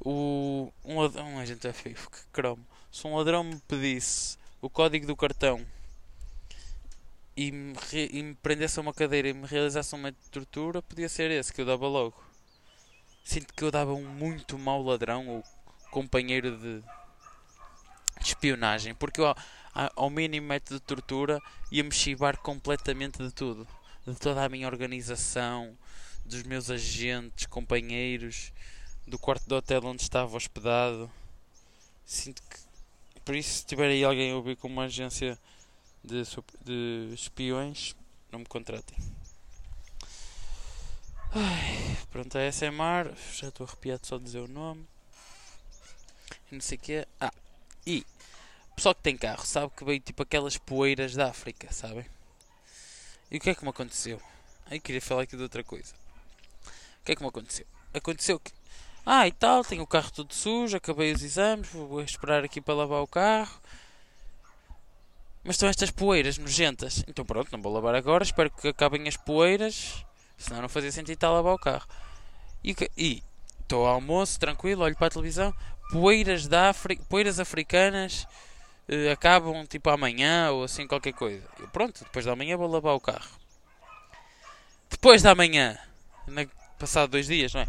o. 0.00 0.72
Um, 0.84 0.96
um 0.96 1.38
agente 1.38 1.66
do 1.66 1.74
FBI, 1.74 1.94
que 1.94 2.26
cromo. 2.32 2.64
Se 2.90 3.06
um 3.06 3.16
ladrão 3.16 3.44
me 3.44 3.60
pedisse 3.68 4.38
o 4.60 4.68
código 4.68 5.06
do 5.06 5.14
cartão 5.14 5.64
e 7.40 7.50
me, 7.50 7.74
e 7.94 8.22
me 8.22 8.34
prendesse 8.34 8.78
a 8.78 8.82
uma 8.82 8.92
cadeira 8.92 9.28
e 9.30 9.32
me 9.32 9.46
realizasse 9.46 9.94
um 9.94 9.98
método 9.98 10.22
de 10.24 10.30
tortura, 10.30 10.82
podia 10.82 11.08
ser 11.08 11.30
esse 11.30 11.50
que 11.50 11.62
eu 11.62 11.64
dava 11.64 11.88
logo. 11.88 12.14
Sinto 13.24 13.54
que 13.54 13.64
eu 13.64 13.70
dava 13.70 13.94
um 13.94 14.06
muito 14.06 14.58
mau 14.58 14.82
ladrão 14.82 15.26
ou 15.26 15.44
companheiro 15.90 16.58
de 16.58 16.82
de 18.20 18.26
espionagem, 18.26 18.94
porque 18.94 19.22
eu, 19.22 19.34
ao 19.96 20.10
mínimo 20.10 20.48
método 20.48 20.78
de 20.78 20.84
tortura 20.84 21.40
ia-me 21.72 21.90
chivar 21.90 22.36
completamente 22.36 23.16
de 23.16 23.32
tudo, 23.32 23.66
de 24.06 24.14
toda 24.16 24.44
a 24.44 24.48
minha 24.48 24.66
organização, 24.66 25.74
dos 26.26 26.42
meus 26.42 26.70
agentes, 26.70 27.46
companheiros, 27.46 28.52
do 29.06 29.18
quarto 29.18 29.48
do 29.48 29.56
hotel 29.56 29.80
onde 29.86 30.02
estava 30.02 30.36
hospedado. 30.36 31.10
Sinto 32.04 32.42
que, 32.42 32.58
por 33.24 33.34
isso, 33.34 33.60
se 33.60 33.64
tiver 33.64 33.88
aí 33.88 34.04
alguém 34.04 34.32
a 34.32 34.36
ouvir 34.36 34.56
com 34.56 34.68
uma 34.68 34.84
agência 34.84 35.38
de, 36.02 36.22
de 36.64 37.14
espiões, 37.14 37.94
não 38.30 38.40
me 38.40 38.46
contratem. 38.46 38.98
Ai, 41.32 41.96
pronto, 42.10 42.36
a 42.36 42.50
SMR, 42.50 43.14
já 43.34 43.48
estou 43.48 43.66
arrepiado 43.66 44.06
só 44.06 44.18
de 44.18 44.24
dizer 44.24 44.40
o 44.40 44.48
nome. 44.48 44.86
Não 46.50 46.60
sei 46.60 46.76
o 46.76 46.80
que 46.80 46.92
é. 46.94 47.06
Ah, 47.20 47.32
e 47.86 48.04
pessoal 48.80 48.94
que 48.94 49.02
tem 49.02 49.14
carro 49.14 49.44
sabe 49.44 49.70
que 49.76 49.84
veio 49.84 50.00
tipo 50.00 50.22
aquelas 50.22 50.56
poeiras 50.56 51.14
da 51.14 51.28
África, 51.28 51.70
sabem? 51.70 52.06
E 53.30 53.36
o 53.36 53.40
que 53.40 53.50
é 53.50 53.54
que 53.54 53.62
me 53.62 53.68
aconteceu? 53.68 54.20
Aí 54.70 54.80
queria 54.80 55.02
falar 55.02 55.22
aqui 55.22 55.36
de 55.36 55.42
outra 55.42 55.62
coisa. 55.62 55.94
O 57.02 57.04
que 57.04 57.12
é 57.12 57.14
que 57.14 57.22
me 57.22 57.28
aconteceu? 57.28 57.66
Aconteceu 57.92 58.40
que. 58.40 58.52
Ah, 59.04 59.28
e 59.28 59.32
tal, 59.32 59.62
tenho 59.64 59.82
o 59.82 59.86
carro 59.86 60.10
todo 60.10 60.32
sujo, 60.32 60.78
acabei 60.78 61.12
os 61.12 61.22
exames, 61.22 61.68
vou 61.68 62.00
esperar 62.00 62.42
aqui 62.42 62.58
para 62.58 62.72
lavar 62.72 63.02
o 63.02 63.06
carro. 63.06 63.60
Mas 65.42 65.56
estão 65.56 65.68
estas 65.68 65.90
poeiras 65.90 66.38
nojentas. 66.38 67.04
Então 67.08 67.24
pronto, 67.24 67.48
não 67.52 67.62
vou 67.62 67.72
lavar 67.72 67.94
agora, 67.94 68.22
espero 68.22 68.50
que 68.50 68.68
acabem 68.68 69.08
as 69.08 69.16
poeiras. 69.16 70.04
Senão 70.36 70.62
não 70.62 70.68
fazia 70.68 70.92
sentido 70.92 71.14
estar 71.14 71.28
a 71.28 71.32
lavar 71.32 71.54
o 71.54 71.58
carro. 71.58 71.86
E 72.62 73.22
estou 73.60 73.86
ao 73.86 73.94
almoço, 73.94 74.38
tranquilo, 74.38 74.82
olho 74.82 74.96
para 74.96 75.06
a 75.06 75.10
televisão, 75.10 75.54
poeiras, 75.90 76.46
da 76.46 76.70
África, 76.70 77.02
poeiras 77.08 77.38
africanas 77.38 78.26
uh, 78.88 79.12
acabam 79.12 79.66
tipo 79.66 79.88
amanhã 79.90 80.50
ou 80.50 80.64
assim 80.64 80.86
qualquer 80.86 81.12
coisa. 81.12 81.42
Eu, 81.58 81.68
pronto, 81.68 82.04
depois 82.04 82.24
da 82.24 82.36
manhã 82.36 82.56
vou 82.56 82.68
lavar 82.68 82.94
o 82.94 83.00
carro. 83.00 83.30
Depois 84.90 85.22
da 85.22 85.34
manhã, 85.34 85.78
na, 86.26 86.46
passado 86.78 87.10
dois 87.10 87.26
dias, 87.26 87.54
não 87.54 87.60
é? 87.60 87.68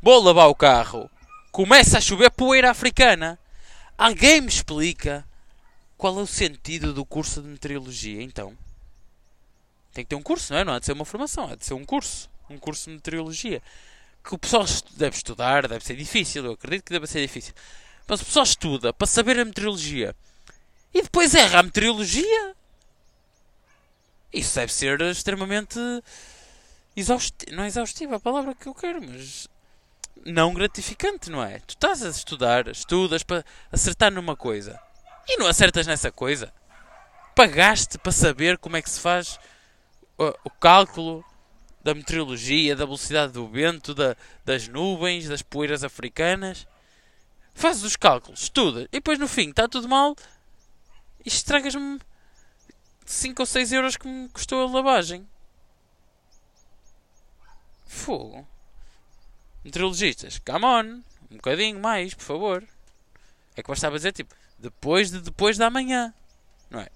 Vou 0.00 0.22
lavar 0.22 0.48
o 0.48 0.54
carro. 0.54 1.10
Começa 1.50 1.98
a 1.98 2.00
chover 2.00 2.30
poeira 2.30 2.70
africana. 2.70 3.38
Alguém 3.98 4.40
me 4.40 4.48
explica 4.48 5.24
qual 6.02 6.18
é 6.18 6.22
o 6.22 6.26
sentido 6.26 6.92
do 6.92 7.06
curso 7.06 7.40
de 7.40 7.46
meteorologia, 7.46 8.20
então? 8.20 8.58
Tem 9.94 10.04
que 10.04 10.08
ter 10.08 10.16
um 10.16 10.22
curso, 10.22 10.52
não 10.52 10.58
é? 10.58 10.64
Não 10.64 10.72
há 10.72 10.80
de 10.80 10.86
ser 10.86 10.94
uma 10.94 11.04
formação, 11.04 11.48
há 11.48 11.54
de 11.54 11.64
ser 11.64 11.74
um 11.74 11.84
curso. 11.84 12.28
Um 12.50 12.58
curso 12.58 12.90
de 12.90 12.96
meteorologia. 12.96 13.62
Que 14.24 14.34
o 14.34 14.38
pessoal 14.38 14.64
deve 14.96 15.14
estudar, 15.14 15.68
deve 15.68 15.84
ser 15.84 15.94
difícil, 15.94 16.44
eu 16.44 16.52
acredito 16.54 16.86
que 16.86 16.92
deve 16.92 17.06
ser 17.06 17.20
difícil. 17.20 17.54
Mas 18.08 18.20
o 18.20 18.24
pessoal 18.24 18.42
estuda 18.42 18.92
para 18.92 19.06
saber 19.06 19.38
a 19.38 19.44
meteorologia 19.44 20.12
e 20.92 21.02
depois 21.02 21.36
erra 21.36 21.60
a 21.60 21.62
meteorologia. 21.62 22.56
Isso 24.32 24.56
deve 24.56 24.72
ser 24.72 25.00
extremamente 25.02 25.78
exaustivo. 26.96 27.54
Não 27.54 27.62
é 27.62 27.68
exaustivo 27.68 28.16
a 28.16 28.20
palavra 28.20 28.56
que 28.56 28.66
eu 28.66 28.74
quero, 28.74 29.00
mas 29.08 29.46
não 30.26 30.52
gratificante, 30.52 31.30
não 31.30 31.44
é? 31.44 31.60
Tu 31.60 31.76
estás 31.76 32.02
a 32.02 32.08
estudar, 32.08 32.66
estudas 32.66 33.22
para 33.22 33.44
acertar 33.70 34.10
numa 34.10 34.34
coisa 34.34 34.80
e 35.28 35.36
não 35.36 35.46
acertas 35.46 35.86
nessa 35.86 36.10
coisa. 36.10 36.52
Pagaste 37.34 37.98
para 37.98 38.12
saber 38.12 38.58
como 38.58 38.76
é 38.76 38.82
que 38.82 38.90
se 38.90 39.00
faz 39.00 39.38
o, 40.18 40.28
o 40.44 40.50
cálculo 40.50 41.24
da 41.82 41.94
meteorologia, 41.94 42.76
da 42.76 42.84
velocidade 42.84 43.32
do 43.32 43.48
vento, 43.48 43.94
da, 43.94 44.16
das 44.44 44.68
nuvens, 44.68 45.28
das 45.28 45.42
poeiras 45.42 45.82
africanas. 45.82 46.66
Fazes 47.54 47.82
os 47.82 47.96
cálculos, 47.96 48.42
estudas, 48.42 48.84
e 48.84 48.92
depois 48.92 49.18
no 49.18 49.28
fim 49.28 49.50
está 49.50 49.68
tudo 49.68 49.88
mal 49.88 50.16
e 51.24 51.28
estragas-me 51.28 52.00
5 53.04 53.42
ou 53.42 53.46
6 53.46 53.72
euros 53.72 53.96
que 53.96 54.08
me 54.08 54.28
custou 54.28 54.62
a 54.62 54.70
lavagem. 54.70 55.28
Fogo. 57.86 58.46
Meteorologistas, 59.64 60.38
come 60.38 60.64
on, 60.64 61.02
um 61.30 61.36
bocadinho 61.36 61.78
mais, 61.78 62.14
por 62.14 62.24
favor. 62.24 62.64
É 63.54 63.62
que 63.62 63.68
bastava 63.68 63.96
dizer 63.96 64.12
tipo, 64.12 64.34
depois 64.62 65.10
de 65.10 65.20
depois 65.20 65.58
da 65.58 65.68
manhã, 65.68 66.14
não 66.70 66.80
é? 66.80 66.88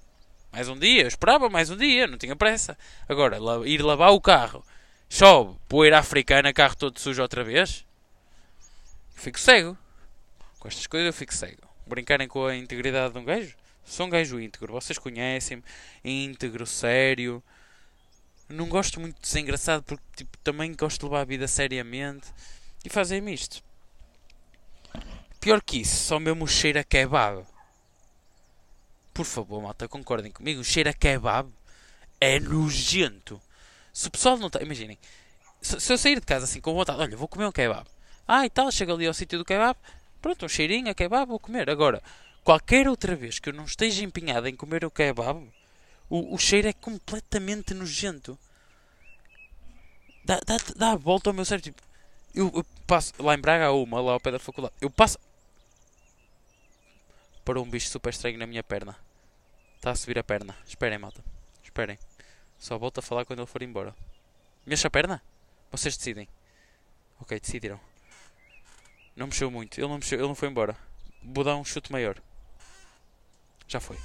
Mais 0.52 0.68
um 0.68 0.78
dia, 0.78 1.02
eu 1.02 1.08
esperava 1.08 1.50
mais 1.50 1.68
um 1.68 1.76
dia, 1.76 2.06
não 2.06 2.16
tinha 2.16 2.36
pressa. 2.36 2.78
Agora, 3.08 3.38
ir 3.66 3.82
lavar 3.82 4.12
o 4.12 4.20
carro, 4.20 4.64
chove, 5.10 5.58
poeira 5.68 5.98
africana, 5.98 6.52
carro 6.52 6.76
todo 6.76 6.98
sujo 6.98 7.20
outra 7.20 7.42
vez. 7.42 7.84
Fico 9.14 9.38
cego. 9.38 9.76
Com 10.60 10.68
estas 10.68 10.86
coisas 10.86 11.08
eu 11.08 11.12
fico 11.12 11.34
cego. 11.34 11.62
Brincarem 11.86 12.28
com 12.28 12.46
a 12.46 12.56
integridade 12.56 13.12
de 13.12 13.18
um 13.18 13.24
gajo? 13.24 13.54
Sou 13.84 14.06
um 14.06 14.10
gajo 14.10 14.40
íntegro, 14.40 14.72
vocês 14.72 14.98
conhecem-me, 14.98 15.62
íntegro, 16.04 16.66
sério. 16.66 17.42
Não 18.48 18.68
gosto 18.68 19.00
muito 19.00 19.20
de 19.20 19.28
ser 19.28 19.40
engraçado 19.40 19.82
porque 19.82 20.04
tipo, 20.16 20.38
também 20.38 20.74
gosto 20.74 21.00
de 21.00 21.04
levar 21.06 21.20
a 21.20 21.24
vida 21.24 21.48
seriamente. 21.48 22.28
E 22.84 22.88
fazem-me 22.88 23.34
isto. 23.34 23.62
Pior 25.40 25.60
que 25.60 25.80
isso, 25.82 25.96
só 26.04 26.18
mesmo 26.18 26.46
cheiro 26.46 26.78
a 26.78 26.84
kebab. 26.84 27.44
Por 29.16 29.24
favor, 29.24 29.62
malta, 29.62 29.88
concordem 29.88 30.30
comigo. 30.30 30.60
O 30.60 30.64
cheiro 30.64 30.90
a 30.90 30.92
kebab 30.92 31.50
é 32.20 32.38
nojento. 32.38 33.40
Se 33.90 34.08
o 34.08 34.10
pessoal 34.10 34.36
não 34.36 34.48
está. 34.48 34.60
Imaginem. 34.62 34.98
Se, 35.62 35.80
se, 35.80 35.90
eu 35.90 35.96
sair 35.96 36.20
de 36.20 36.26
casa 36.26 36.44
assim 36.44 36.60
com 36.60 36.74
vontade, 36.74 37.00
olha, 37.00 37.16
vou 37.16 37.26
comer 37.26 37.46
um 37.46 37.50
kebab. 37.50 37.88
Ah, 38.28 38.44
e 38.44 38.50
tal, 38.50 38.70
chego 38.70 38.92
ali 38.92 39.06
ao 39.06 39.14
sítio 39.14 39.38
do 39.38 39.44
kebab. 39.44 39.78
Pronto, 40.20 40.44
um 40.44 40.48
cheirinho 40.50 40.90
a 40.90 40.94
kebab, 40.94 41.26
vou 41.30 41.40
comer. 41.40 41.70
Agora, 41.70 42.02
qualquer 42.44 42.86
outra 42.88 43.16
vez 43.16 43.38
que 43.38 43.48
eu 43.48 43.54
não 43.54 43.64
esteja 43.64 44.04
empenhado 44.04 44.48
em 44.48 44.54
comer 44.54 44.84
o 44.84 44.90
kebab, 44.90 45.50
o, 46.10 46.34
o 46.34 46.36
cheiro 46.36 46.68
é 46.68 46.74
completamente 46.74 47.72
nojento. 47.72 48.38
Dá, 50.26 50.38
dá, 50.44 50.58
dá 50.76 50.92
a 50.92 50.96
volta 50.96 51.30
ao 51.30 51.34
meu 51.34 51.46
cérebro. 51.46 51.70
Tipo, 51.72 51.82
eu, 52.34 52.52
eu, 52.54 52.66
passo. 52.86 53.14
Lá 53.18 53.34
em 53.34 53.40
Braga 53.40 53.64
há 53.64 53.72
uma, 53.72 53.98
lá 53.98 54.12
ao 54.12 54.20
pé 54.20 54.30
da 54.30 54.38
faculdade. 54.38 54.74
Eu 54.78 54.90
passo. 54.90 55.18
Para 57.42 57.58
um 57.58 57.70
bicho 57.70 57.88
super 57.88 58.10
estranho 58.10 58.38
na 58.38 58.46
minha 58.46 58.62
perna. 58.62 59.05
Está 59.86 59.92
a 59.92 59.94
subir 59.94 60.18
a 60.18 60.24
perna. 60.24 60.52
Esperem, 60.66 60.98
malta. 60.98 61.24
Esperem. 61.62 61.96
Só 62.58 62.76
volto 62.76 62.98
a 62.98 63.02
falar 63.02 63.24
quando 63.24 63.38
ele 63.38 63.46
for 63.46 63.62
embora. 63.62 63.94
Mexa 64.66 64.88
a 64.88 64.90
perna? 64.90 65.22
Vocês 65.70 65.96
decidem. 65.96 66.26
Ok, 67.20 67.38
decidiram. 67.38 67.78
Não 69.14 69.28
mexeu 69.28 69.48
muito. 69.48 69.78
Ele 69.78 69.86
não 69.86 69.94
mexeu, 69.94 70.18
ele 70.18 70.26
não 70.26 70.34
foi 70.34 70.48
embora. 70.48 70.76
Vou 71.22 71.44
dar 71.44 71.54
um 71.54 71.64
chute 71.64 71.92
maior. 71.92 72.20
Já 73.68 73.78
foi. 73.78 73.96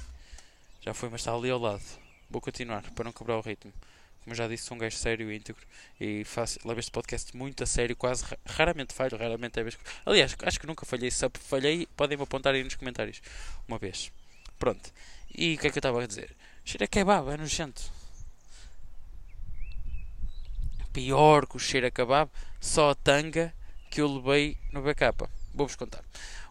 Já 0.82 0.94
foi, 0.94 1.08
mas 1.08 1.22
está 1.22 1.34
ali 1.34 1.50
ao 1.50 1.58
lado. 1.58 1.82
Vou 2.30 2.40
continuar 2.40 2.88
para 2.92 3.06
não 3.06 3.12
quebrar 3.12 3.38
o 3.38 3.40
ritmo. 3.40 3.72
Como 4.22 4.36
já 4.36 4.46
disse, 4.46 4.62
sou 4.62 4.76
um 4.76 4.78
gajo 4.78 4.96
sério 4.96 5.32
e 5.32 5.36
íntegro 5.36 5.66
e 6.00 6.24
faço, 6.24 6.60
levo 6.64 6.78
este 6.78 6.92
podcast 6.92 7.36
muito 7.36 7.64
a 7.64 7.66
sério, 7.66 7.96
quase 7.96 8.24
raramente 8.46 8.94
falho, 8.94 9.18
raramente 9.18 9.58
é 9.58 9.64
vez. 9.64 9.76
Aliás, 10.06 10.36
acho 10.44 10.60
que 10.60 10.66
nunca 10.68 10.86
falhei. 10.86 11.10
Se 11.10 11.28
falhei, 11.40 11.88
podem-me 11.96 12.22
apontar 12.22 12.54
aí 12.54 12.62
nos 12.62 12.76
comentários 12.76 13.20
uma 13.66 13.78
vez. 13.78 14.12
Pronto. 14.60 14.92
E 15.34 15.54
o 15.54 15.58
que 15.58 15.66
é 15.66 15.70
que 15.70 15.78
eu 15.78 15.80
estava 15.80 16.02
a 16.02 16.06
dizer? 16.06 16.36
Cheira 16.64 16.86
kebab, 16.86 17.30
é 17.30 17.36
nojento. 17.36 17.82
Pior 20.92 21.46
que 21.46 21.56
o 21.56 21.58
cheiro 21.58 21.86
a 21.86 21.90
kebab, 21.90 22.30
só 22.60 22.90
a 22.90 22.94
tanga 22.94 23.54
que 23.90 24.00
eu 24.00 24.14
levei 24.14 24.58
no 24.72 24.82
backup. 24.82 25.24
Vou-vos 25.54 25.76
contar. 25.76 26.04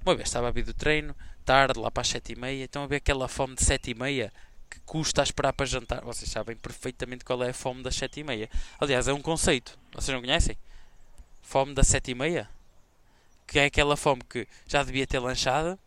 Uma 0.04 0.16
vez 0.16 0.30
estava 0.30 0.48
a 0.48 0.52
vir 0.52 0.64
do 0.64 0.74
treino, 0.74 1.16
tarde, 1.46 1.80
lá 1.80 1.92
para 1.92 2.02
as 2.02 2.08
7 2.08 2.34
e 2.34 2.36
meia, 2.36 2.66
estão 2.66 2.84
a 2.84 2.88
ver 2.88 2.98
aquela 2.98 3.28
fome 3.28 3.56
de 3.56 3.64
7 3.64 3.92
e 3.92 3.94
meia 3.94 4.34
que 4.70 4.80
custa 4.82 5.22
a 5.22 5.24
esperar 5.24 5.54
para 5.54 5.66
jantar. 5.66 6.02
Vocês 6.02 6.30
sabem 6.32 6.56
perfeitamente 6.56 7.26
qual 7.26 7.44
é 7.44 7.50
a 7.50 7.54
fome 7.54 7.84
das 7.84 7.96
7 7.96 8.22
e 8.22 8.24
meia. 8.24 8.50
Aliás, 8.80 9.08
é 9.08 9.14
um 9.14 9.22
conceito. 9.22 9.78
Vocês 9.94 10.14
não 10.14 10.22
conhecem? 10.22 10.58
Fome 11.42 11.74
das 11.74 11.88
7 11.88 12.12
e 12.12 12.16
meia? 12.16 12.50
Que 13.46 13.60
é 13.60 13.66
aquela 13.66 13.98
fome 13.98 14.22
que 14.28 14.48
já 14.66 14.82
devia 14.82 15.06
ter 15.06 15.20
lanchado, 15.20 15.78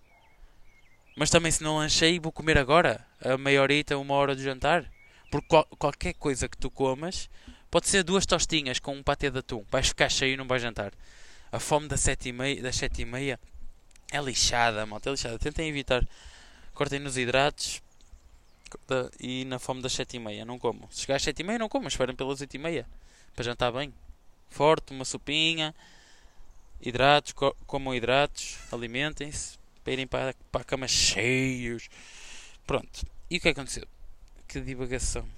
mas 1.16 1.30
também 1.30 1.52
se 1.52 1.62
não 1.62 1.76
lanchei, 1.76 2.18
vou 2.18 2.33
comer 2.33 2.59
agora, 2.59 3.06
a 3.21 3.38
meia 3.38 3.62
horita, 3.62 3.97
uma 3.97 4.14
hora 4.14 4.35
de 4.35 4.42
jantar. 4.42 4.85
Porque 5.30 5.47
qual, 5.49 5.64
qualquer 5.78 6.14
coisa 6.14 6.49
que 6.49 6.56
tu 6.56 6.71
comas, 6.71 7.28
pode 7.71 7.88
ser 7.88 8.02
duas 8.02 8.26
tostinhas 8.26 8.78
com 8.78 8.94
um 8.94 9.02
patê 9.02 9.30
de 9.30 9.38
atum. 9.38 9.64
Vais 9.71 9.88
ficar 9.88 10.09
cheio 10.09 10.35
e 10.35 10.37
não 10.37 10.47
vais 10.47 10.62
jantar. 10.62 10.92
A 11.50 11.61
fome 11.61 11.88
das 11.88 12.00
7 12.00 12.28
e 12.28 12.33
meia, 12.33 12.62
das 12.62 12.76
7 12.76 13.02
e 13.02 13.04
meia 13.04 13.40
é 14.11 14.21
lixada, 14.21 14.85
malta, 14.87 15.09
é 15.09 15.12
lixada. 15.12 15.38
Tentem 15.38 15.68
evitar. 15.68 16.06
Cortem 16.73 16.99
nos 16.99 17.16
hidratos 17.16 17.80
e 19.21 19.44
na 19.44 19.61
fome 19.61 19.83
das 19.83 19.92
7 19.92 20.16
e 20.16 20.21
meia. 20.21 20.44
Não 20.44 20.59
como. 20.59 20.88
Se 20.90 21.02
chegar 21.02 21.16
às 21.16 21.23
7 21.23 21.40
e 21.40 21.44
meia, 21.44 21.59
não 21.59 21.68
como. 21.68 21.87
Esperem 21.87 22.14
pelas 22.14 22.40
8 22.40 22.54
e 22.54 22.59
meia. 22.59 22.87
Para 23.35 23.44
jantar 23.44 23.73
bem. 23.73 23.94
Forte, 24.50 24.92
uma 24.92 25.04
sopinha. 25.04 25.75
Hidratos, 26.80 27.33
co 27.33 27.56
comam 27.66 27.94
hidratos. 27.94 28.59
Alimentem-se 28.73 29.63
para 29.84 29.92
irem 29.92 30.06
para, 30.06 30.34
para 30.50 30.62
a 30.62 30.64
cama 30.64 30.88
cheios. 30.88 31.88
Pronto. 32.66 33.06
E 33.30 33.36
o 33.36 33.40
que 33.40 33.50
aconteceu? 33.50 33.86
Que 34.48 34.60
divagação. 34.60 35.28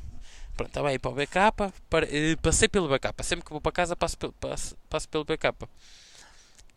Pronto, 0.56 0.68
estava 0.68 0.88
aí 0.88 0.98
para 0.98 1.10
o 1.10 1.14
backup. 1.14 1.72
Para, 1.90 2.06
eh, 2.06 2.36
passei 2.36 2.68
pelo 2.68 2.88
backup. 2.88 3.24
Sempre 3.24 3.44
que 3.44 3.50
vou 3.50 3.60
para 3.60 3.72
casa, 3.72 3.96
passo 3.96 4.16
pelo, 4.16 4.32
passo, 4.32 4.76
passo 4.88 5.08
pelo 5.08 5.24
backup. 5.24 5.66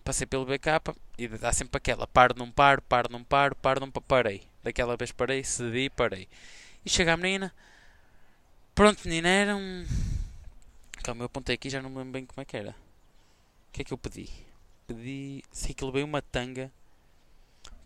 Passei 0.04 0.26
pelo 0.26 0.46
backup 0.46 0.92
e 1.18 1.28
dá 1.28 1.54
sempre 1.54 1.78
aquela. 1.78 2.08
Paro, 2.08 2.34
não 2.38 2.52
paro, 2.52 2.82
paro, 2.82 3.12
não 3.12 3.24
paro, 3.24 3.56
paro, 3.56 3.80
não. 3.80 3.92
Parei. 3.92 4.42
Daquela 4.64 4.98
vez 4.98 5.12
parei, 5.12 5.44
cedi, 5.44 5.90
parei. 5.90 6.28
E 6.84 6.90
chega 6.90 7.14
a 7.14 7.18
menina. 7.18 7.54
Pronto, 8.74 9.02
menina, 9.06 9.30
era 9.30 9.56
um. 9.56 9.86
Calma, 11.04 11.22
eu 11.22 11.26
apontei 11.28 11.56
aqui 11.56 11.70
já 11.70 11.82
não 11.82 11.90
me 11.90 11.98
lembro 11.98 12.14
bem 12.14 12.26
como 12.26 12.42
é 12.42 12.46
que 12.46 12.58
era. 12.58 12.72
O 12.72 13.72
que 13.72 13.82
é 13.82 13.86
que 13.86 13.94
eu 13.94 13.98
pedi? 13.98 14.30
Pedi. 14.88 15.44
Sei 15.52 15.74
que 15.74 15.86
levei 15.86 16.04
uma 16.04 16.22
tanga 16.22 16.72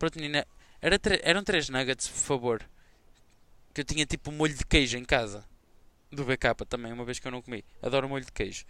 Pronto, 0.04 0.18
menina. 0.18 0.46
Era 0.82 1.00
eram 1.22 1.42
três 1.42 1.70
nuggets, 1.70 2.08
por 2.08 2.18
favor. 2.18 2.70
Que 3.72 3.80
eu 3.80 3.84
tinha 3.86 4.04
tipo 4.04 4.30
molho 4.30 4.52
de 4.52 4.66
queijo 4.66 4.98
em 4.98 5.04
casa. 5.04 5.42
Do 6.12 6.24
BK 6.26 6.66
também, 6.68 6.92
uma 6.92 7.06
vez 7.06 7.18
que 7.18 7.26
eu 7.26 7.32
não 7.32 7.40
comi. 7.40 7.64
Adoro 7.80 8.06
molho 8.06 8.22
de 8.22 8.30
queijo. 8.30 8.66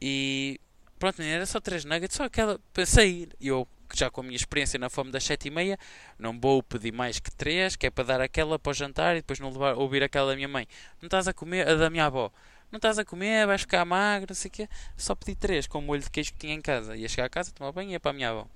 E 0.00 0.58
pronto, 0.98 1.18
menina, 1.18 1.36
era 1.36 1.44
só 1.44 1.60
três 1.60 1.84
nuggets. 1.84 2.16
Só 2.16 2.24
aquela. 2.24 2.58
Pensei, 2.72 3.28
eu 3.38 3.68
já 3.94 4.10
com 4.10 4.22
a 4.22 4.24
minha 4.24 4.36
experiência 4.36 4.78
na 4.78 4.88
fome 4.88 5.10
das 5.10 5.22
sete 5.22 5.48
e 5.48 5.50
meia, 5.50 5.78
não 6.18 6.40
vou 6.40 6.62
pedir 6.62 6.92
mais 6.92 7.20
que 7.20 7.30
três, 7.30 7.76
que 7.76 7.86
é 7.86 7.90
para 7.90 8.04
dar 8.04 8.20
aquela 8.22 8.58
para 8.58 8.70
o 8.70 8.74
jantar 8.74 9.14
e 9.14 9.20
depois 9.20 9.38
não 9.38 9.50
levar, 9.50 9.74
ouvir 9.74 10.02
aquela 10.02 10.30
da 10.30 10.34
minha 10.36 10.48
mãe. 10.48 10.66
Não 11.02 11.08
estás 11.08 11.28
a 11.28 11.34
comer 11.34 11.68
a 11.68 11.74
da 11.74 11.90
minha 11.90 12.06
avó. 12.06 12.32
Não 12.72 12.78
estás 12.78 12.98
a 12.98 13.04
comer, 13.04 13.46
vais 13.46 13.60
ficar 13.60 13.84
magro, 13.84 14.28
não 14.30 14.34
sei 14.34 14.48
o 14.48 14.52
quê. 14.52 14.68
Só 14.96 15.14
pedi 15.14 15.34
três 15.34 15.66
com 15.66 15.78
o 15.78 15.82
molho 15.82 16.00
de 16.00 16.10
queijo 16.10 16.32
que 16.32 16.38
tinha 16.38 16.54
em 16.54 16.62
casa. 16.62 16.96
Ia 16.96 17.06
chegar 17.06 17.26
a 17.26 17.28
casa, 17.28 17.52
tomar 17.52 17.70
banho 17.70 17.90
e 17.90 17.92
ia 17.92 18.00
para 18.00 18.12
a 18.12 18.14
minha 18.14 18.30
avó 18.30 18.48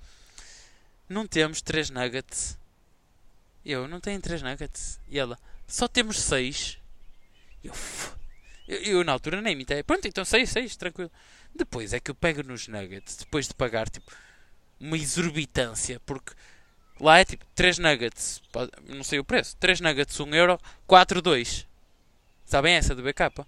não 1.09 1.27
temos 1.27 1.61
3 1.61 1.89
nuggets. 1.89 2.57
Eu, 3.65 3.87
não 3.87 3.99
tenho 3.99 4.21
3 4.21 4.41
nuggets. 4.41 4.99
E 5.09 5.19
ela, 5.19 5.37
só 5.67 5.87
temos 5.87 6.19
6. 6.19 6.77
Eu, 7.63 7.73
Eu, 8.67 8.77
eu, 8.79 9.03
na 9.03 9.11
altura 9.11 9.41
nem 9.41 9.55
me 9.55 9.63
entendo. 9.63 9.83
Pronto, 9.83 10.07
então 10.07 10.23
6, 10.23 10.49
6, 10.49 10.75
tranquilo. 10.77 11.11
Depois 11.53 11.93
é 11.93 11.99
que 11.99 12.09
eu 12.09 12.15
pego 12.15 12.41
nos 12.43 12.67
nuggets, 12.67 13.17
depois 13.17 13.47
de 13.47 13.53
pagar 13.53 13.89
tipo 13.89 14.11
uma 14.79 14.97
exorbitância, 14.97 15.99
porque 16.05 16.33
lá 16.99 17.19
é 17.19 17.25
tipo 17.25 17.45
3 17.55 17.77
nuggets, 17.79 18.41
não 18.87 19.03
sei 19.03 19.19
o 19.19 19.23
preço, 19.23 19.55
3 19.57 19.81
nuggets 19.81 20.19
1 20.19 20.33
euro, 20.33 20.59
4, 20.87 21.21
2. 21.21 21.67
Sabem 22.45 22.75
essa 22.75 22.95
do 22.95 23.03
BK? 23.03 23.45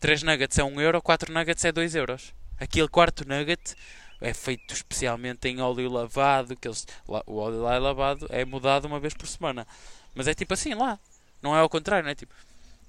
3 0.00 0.22
nuggets 0.24 0.58
é 0.58 0.64
1 0.64 0.80
euro, 0.80 1.00
4 1.00 1.32
nuggets 1.32 1.64
é 1.64 1.72
2 1.72 1.94
euros. 1.94 2.34
Aquele 2.58 2.88
quarto 2.88 3.26
nugget 3.28 3.74
é 4.20 4.32
feito 4.32 4.72
especialmente 4.72 5.48
em 5.48 5.60
óleo 5.60 5.90
lavado, 5.90 6.56
que 6.56 6.66
eles, 6.66 6.86
o 7.06 7.36
óleo 7.36 7.62
lá 7.62 7.74
é 7.74 7.78
lavado, 7.78 8.26
é 8.30 8.44
mudado 8.44 8.86
uma 8.86 9.00
vez 9.00 9.14
por 9.14 9.26
semana. 9.26 9.66
Mas 10.14 10.26
é 10.26 10.34
tipo 10.34 10.54
assim 10.54 10.74
lá. 10.74 10.98
Não 11.42 11.54
é 11.54 11.60
ao 11.60 11.68
contrário, 11.68 12.04
não 12.04 12.10
é 12.10 12.14
tipo. 12.14 12.34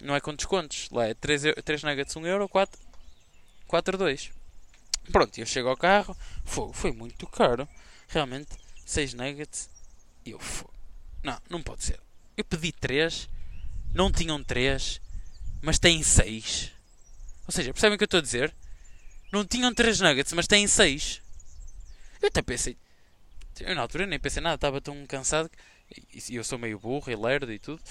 Não 0.01 0.15
é 0.15 0.21
com 0.21 0.33
descontos. 0.33 0.89
Lá 0.91 1.05
é 1.05 1.13
3, 1.13 1.43
3 1.63 1.83
nuggets 1.83 2.15
1 2.15 2.25
euro, 2.25 2.47
4, 2.47 2.79
4 3.67 3.97
2. 3.97 4.31
Pronto, 5.11 5.37
eu 5.37 5.45
chego 5.45 5.69
ao 5.69 5.77
carro, 5.77 6.15
foi, 6.45 6.71
foi 6.73 6.91
muito 6.91 7.27
caro. 7.27 7.67
Realmente, 8.07 8.49
6 8.85 9.13
nuggets. 9.13 9.69
E 10.25 10.31
eu 10.31 10.39
fui. 10.39 10.69
Não, 11.23 11.37
não 11.49 11.61
pode 11.61 11.83
ser. 11.83 11.99
Eu 12.35 12.45
pedi 12.45 12.71
3, 12.71 13.29
não 13.93 14.11
tinham 14.11 14.43
3, 14.43 15.01
mas 15.61 15.79
têm 15.79 16.03
6. 16.03 16.71
Ou 17.45 17.51
seja, 17.51 17.73
percebem 17.73 17.95
o 17.95 17.97
que 17.97 18.03
eu 18.03 18.05
estou 18.05 18.19
a 18.19 18.23
dizer? 18.23 18.53
Não 19.31 19.45
tinham 19.45 19.73
3 19.73 19.99
nuggets, 19.99 20.33
mas 20.33 20.47
têm 20.47 20.67
6. 20.67 21.21
Eu 22.21 22.27
até 22.27 22.41
pensei. 22.41 22.77
Eu 23.59 23.75
na 23.75 23.81
altura 23.81 24.05
nem 24.05 24.19
pensei 24.19 24.41
nada, 24.41 24.55
estava 24.55 24.79
tão 24.79 25.05
cansado. 25.05 25.49
E 26.13 26.35
eu 26.35 26.43
sou 26.43 26.59
meio 26.59 26.79
burro 26.79 27.11
e 27.11 27.15
lerdo 27.15 27.51
e 27.51 27.59
tudo. 27.59 27.81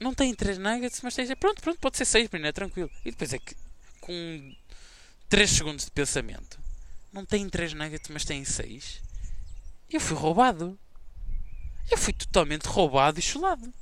Não 0.00 0.12
tem 0.12 0.34
3 0.34 0.58
nuggets, 0.58 1.00
mas 1.02 1.14
tem. 1.14 1.26
Pronto, 1.36 1.62
pronto, 1.62 1.78
pode 1.78 1.96
ser 1.96 2.04
6, 2.04 2.30
menino, 2.30 2.48
é 2.48 2.52
tranquilo. 2.52 2.90
E 3.04 3.10
depois 3.10 3.32
é 3.32 3.38
que, 3.38 3.54
com 4.00 4.54
3 5.28 5.50
segundos 5.50 5.84
de 5.84 5.90
pensamento, 5.90 6.58
não 7.12 7.24
tem 7.24 7.48
3 7.48 7.74
nuggets, 7.74 8.08
mas 8.10 8.24
tem 8.24 8.44
6. 8.44 9.00
Eu 9.90 10.00
fui 10.00 10.16
roubado. 10.16 10.78
Eu 11.90 11.98
fui 11.98 12.12
totalmente 12.12 12.64
roubado 12.64 13.18
e 13.18 13.22
chulado. 13.22 13.72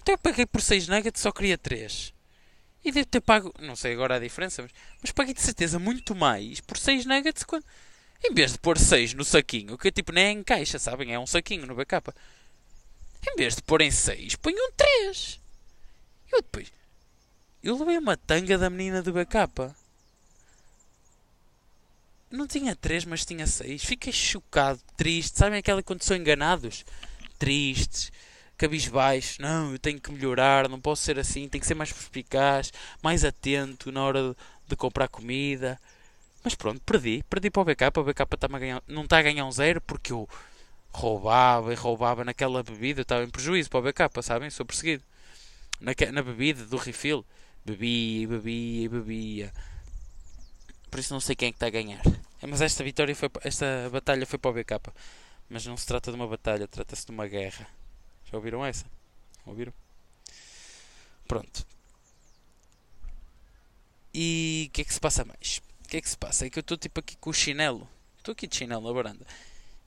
Então 0.00 0.14
eu 0.14 0.18
paguei 0.18 0.46
por 0.46 0.60
6 0.60 0.88
nuggets, 0.88 1.20
só 1.20 1.30
queria 1.30 1.58
3. 1.58 2.14
E 2.86 2.92
devo 2.92 3.08
ter 3.08 3.20
pago, 3.20 3.52
não 3.58 3.74
sei 3.74 3.94
agora 3.94 4.14
a 4.14 4.20
diferença, 4.20 4.62
mas, 4.62 4.70
mas 5.02 5.10
paguei 5.10 5.34
de 5.34 5.42
certeza 5.42 5.76
muito 5.76 6.14
mais 6.14 6.60
por 6.60 6.78
6 6.78 7.04
nuggets 7.04 7.42
quando, 7.42 7.64
em 8.24 8.32
vez 8.32 8.52
de 8.52 8.58
pôr 8.58 8.78
6 8.78 9.12
no 9.12 9.24
saquinho, 9.24 9.76
que 9.76 9.90
tipo 9.90 10.12
nem 10.12 10.26
é 10.26 10.30
em 10.30 10.44
caixa, 10.44 10.78
sabem? 10.78 11.12
É 11.12 11.18
um 11.18 11.26
saquinho 11.26 11.66
no 11.66 11.74
backup. 11.74 12.12
Em 13.26 13.34
vez 13.34 13.56
de 13.56 13.62
pôr 13.62 13.80
em 13.80 13.90
6, 13.90 14.36
ponham 14.36 14.70
3. 14.76 15.40
Eu 16.30 16.42
depois. 16.42 16.72
Eu 17.60 17.76
levei 17.76 17.98
uma 17.98 18.16
tanga 18.16 18.56
da 18.56 18.70
menina 18.70 19.02
do 19.02 19.12
backup. 19.12 19.74
Não 22.30 22.46
tinha 22.46 22.76
3, 22.76 23.04
mas 23.04 23.24
tinha 23.24 23.48
6. 23.48 23.84
Fiquei 23.84 24.12
chocado, 24.12 24.80
triste. 24.96 25.38
Sabem 25.38 25.58
aquela 25.58 25.82
quando 25.82 26.04
são 26.04 26.16
enganados? 26.16 26.84
Tristes 27.36 28.12
cabisbaixo, 28.56 29.40
não, 29.40 29.72
eu 29.72 29.78
tenho 29.78 30.00
que 30.00 30.10
melhorar, 30.10 30.68
não 30.68 30.80
posso 30.80 31.02
ser 31.02 31.18
assim, 31.18 31.48
tenho 31.48 31.60
que 31.60 31.66
ser 31.66 31.74
mais 31.74 31.92
perspicaz, 31.92 32.72
mais 33.02 33.24
atento 33.24 33.92
na 33.92 34.02
hora 34.02 34.30
de, 34.30 34.36
de 34.68 34.76
comprar 34.76 35.08
comida. 35.08 35.78
Mas 36.42 36.54
pronto, 36.54 36.80
perdi, 36.80 37.22
perdi 37.28 37.50
para 37.50 37.62
o 37.62 37.64
BK, 37.64 37.84
o 37.96 38.04
BK 38.04 38.22
está 38.22 38.46
a 38.46 38.58
ganhar, 38.58 38.82
não 38.86 39.02
está 39.02 39.18
a 39.18 39.22
ganhar 39.22 39.44
um 39.44 39.52
zero 39.52 39.80
porque 39.80 40.12
eu 40.12 40.28
roubava 40.92 41.72
e 41.72 41.76
roubava 41.76 42.24
naquela 42.24 42.62
bebida, 42.62 43.00
eu 43.00 43.02
estava 43.02 43.24
em 43.24 43.30
prejuízo 43.30 43.68
para 43.68 43.80
o 43.80 43.82
BK, 43.82 44.22
sabem? 44.22 44.48
Sou 44.50 44.64
perseguido. 44.64 45.02
Na, 45.80 45.92
na 46.12 46.22
bebida 46.22 46.64
do 46.64 46.76
refill, 46.76 47.24
bebia 47.64 48.22
e 48.22 48.26
bebia 48.26 48.84
e 48.84 48.88
bebia. 48.88 49.52
Por 50.90 51.00
isso 51.00 51.12
não 51.12 51.20
sei 51.20 51.36
quem 51.36 51.48
é 51.48 51.52
que 51.52 51.56
está 51.56 51.66
a 51.66 51.70
ganhar. 51.70 52.00
Mas 52.48 52.60
esta 52.60 52.82
vitória 52.84 53.14
foi, 53.14 53.28
esta 53.42 53.90
batalha 53.90 54.24
foi 54.24 54.38
para 54.38 54.50
o 54.50 54.54
BK. 54.54 54.92
Mas 55.50 55.66
não 55.66 55.76
se 55.76 55.86
trata 55.86 56.10
de 56.10 56.16
uma 56.16 56.26
batalha, 56.26 56.66
trata-se 56.66 57.04
de 57.04 57.12
uma 57.12 57.26
guerra. 57.26 57.66
Já 58.36 58.38
ouviram 58.38 58.66
essa? 58.66 58.84
Ouviram? 59.46 59.72
Pronto. 61.26 61.66
E 64.12 64.66
o 64.68 64.72
que 64.72 64.82
é 64.82 64.84
que 64.84 64.92
se 64.92 65.00
passa 65.00 65.24
mais? 65.24 65.62
O 65.82 65.88
que 65.88 65.96
é 65.96 66.00
que 66.02 66.08
se 66.10 66.18
passa? 66.18 66.44
É 66.44 66.50
que 66.50 66.58
eu 66.58 66.60
estou 66.60 66.76
tipo 66.76 67.00
aqui 67.00 67.16
com 67.16 67.30
o 67.30 67.32
chinelo. 67.32 67.88
Estou 68.18 68.32
aqui 68.32 68.46
de 68.46 68.54
chinelo 68.54 68.86
na 68.86 68.92
varanda. 68.92 69.26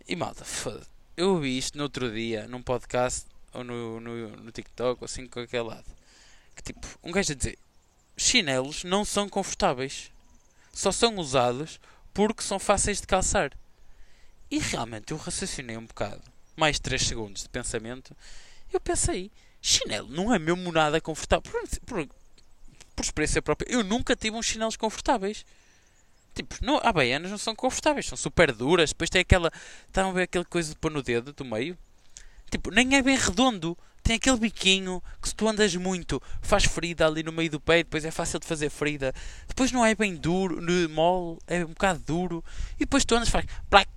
E 0.07 0.15
malta, 0.15 0.43
foda 0.43 0.83
Eu 1.15 1.33
ouvi 1.33 1.59
isto 1.59 1.77
no 1.77 1.83
outro 1.83 2.11
dia, 2.11 2.47
num 2.47 2.63
podcast, 2.63 3.27
ou 3.53 3.63
no, 3.63 3.99
no, 3.99 4.29
no 4.29 4.51
TikTok, 4.51 5.03
ou 5.03 5.05
assim, 5.05 5.27
com 5.27 5.41
aquele 5.41 5.63
lado. 5.63 5.85
Que 6.55 6.63
tipo, 6.63 6.87
um 7.03 7.11
gajo 7.11 7.33
a 7.33 7.35
dizer: 7.35 7.59
chinelos 8.17 8.83
não 8.83 9.05
são 9.05 9.29
confortáveis. 9.29 10.11
Só 10.73 10.91
são 10.91 11.17
usados 11.17 11.79
porque 12.15 12.41
são 12.41 12.57
fáceis 12.57 12.99
de 12.99 13.05
calçar. 13.05 13.51
E 14.49 14.57
realmente 14.57 15.11
eu 15.11 15.17
raciocinei 15.17 15.77
um 15.77 15.85
bocado 15.85 16.23
mais 16.59 16.79
3 16.79 17.01
segundos 17.01 17.43
de 17.43 17.49
pensamento, 17.49 18.15
eu 18.71 18.79
pensei, 18.79 19.31
chinelo 19.61 20.09
não 20.09 20.33
é 20.33 20.37
mesmo 20.37 20.71
nada 20.71 21.01
confortável. 21.01 21.49
Por, 21.49 21.67
por, 21.85 22.07
por 22.95 23.03
experiência 23.03 23.41
própria, 23.41 23.71
eu 23.71 23.83
nunca 23.83 24.15
tive 24.15 24.35
uns 24.35 24.45
chinelos 24.45 24.75
confortáveis. 24.75 25.45
Tipo, 26.35 26.55
não, 26.61 26.79
há 26.83 26.93
baianas 26.93 27.31
não 27.31 27.37
são 27.37 27.55
confortáveis, 27.55 28.05
são 28.05 28.17
super 28.17 28.51
duras. 28.51 28.91
Depois 28.91 29.09
tem 29.09 29.21
aquela. 29.21 29.51
Estão 29.87 30.09
a 30.09 30.13
ver 30.13 30.23
aquela 30.23 30.45
coisa 30.45 30.69
de 30.69 30.75
pôr 30.77 30.91
no 30.91 31.01
dedo 31.01 31.33
do 31.33 31.43
meio? 31.43 31.77
Tipo, 32.51 32.71
nem 32.71 32.95
é 32.95 33.01
bem 33.01 33.17
redondo. 33.17 33.77
Tem 34.01 34.15
aquele 34.15 34.37
biquinho 34.37 35.03
que 35.21 35.29
se 35.29 35.35
tu 35.35 35.47
andas 35.47 35.75
muito 35.75 36.21
faz 36.41 36.65
ferida 36.65 37.05
ali 37.05 37.21
no 37.21 37.31
meio 37.31 37.51
do 37.51 37.59
pé. 37.59 37.79
Depois 37.79 38.05
é 38.05 38.11
fácil 38.11 38.39
de 38.39 38.47
fazer 38.47 38.69
ferida. 38.69 39.13
Depois 39.47 39.71
não 39.71 39.85
é 39.85 39.93
bem 39.93 40.15
duro, 40.15 40.61
mole, 40.89 41.37
é 41.47 41.63
um 41.63 41.69
bocado 41.69 41.99
duro. 41.99 42.43
E 42.75 42.79
depois 42.79 43.03
tu 43.03 43.15
andas 43.15 43.29
faz 43.29 43.45
plac, 43.69 43.87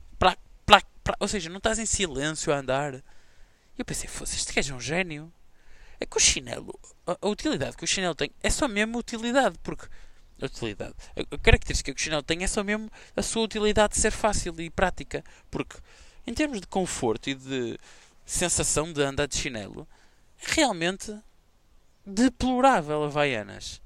plac, 1.03 1.17
ou 1.21 1.29
seja, 1.29 1.51
não 1.51 1.59
estás 1.59 1.79
em 1.79 1.87
silêncio 1.87 2.53
a 2.53 2.59
andar. 2.59 2.95
E 2.95 3.03
eu 3.79 3.85
pensei, 3.85 4.09
fosse 4.09 4.37
este 4.37 4.53
gajo 4.53 4.75
é 4.75 4.77
um 4.77 4.81
gênio. 4.81 5.33
É 6.01 6.07
que 6.07 6.17
o 6.17 6.21
chinelo, 6.21 6.79
a, 7.07 7.17
a, 7.21 7.29
utilidade 7.29 7.77
que 7.77 7.85
o 7.85 7.87
chinelo 7.87 8.15
tem 8.15 8.31
é 8.43 8.51
só 8.51 8.67
mesmo 8.67 8.99
utilidade, 8.99 9.57
porque 9.63 9.87
a 10.41 10.47
utilidade, 10.47 10.95
a, 11.17 11.35
a 11.35 11.39
característica 11.39 11.93
que 11.93 12.01
o 12.01 12.03
chinelo 12.03 12.23
tem 12.23 12.43
é 12.43 12.47
só 12.47 12.65
mesmo 12.65 12.91
a 13.17 13.23
sua 13.23 13.43
utilidade 13.43 13.95
de 13.95 14.01
ser 14.01 14.11
fácil 14.11 14.59
e 14.61 14.69
prática, 14.69 15.23
porque 15.51 15.77
em 16.27 16.35
termos 16.35 16.61
de 16.61 16.67
conforto 16.67 17.31
e 17.31 17.35
de 17.35 17.79
sensação 18.25 18.93
de 18.93 19.03
andar 19.03 19.27
de 19.27 19.37
chinelo, 19.37 19.87
realmente 20.39 21.17
deplorável 22.05 23.05
a 23.05 23.07
Havaianas. 23.07 23.82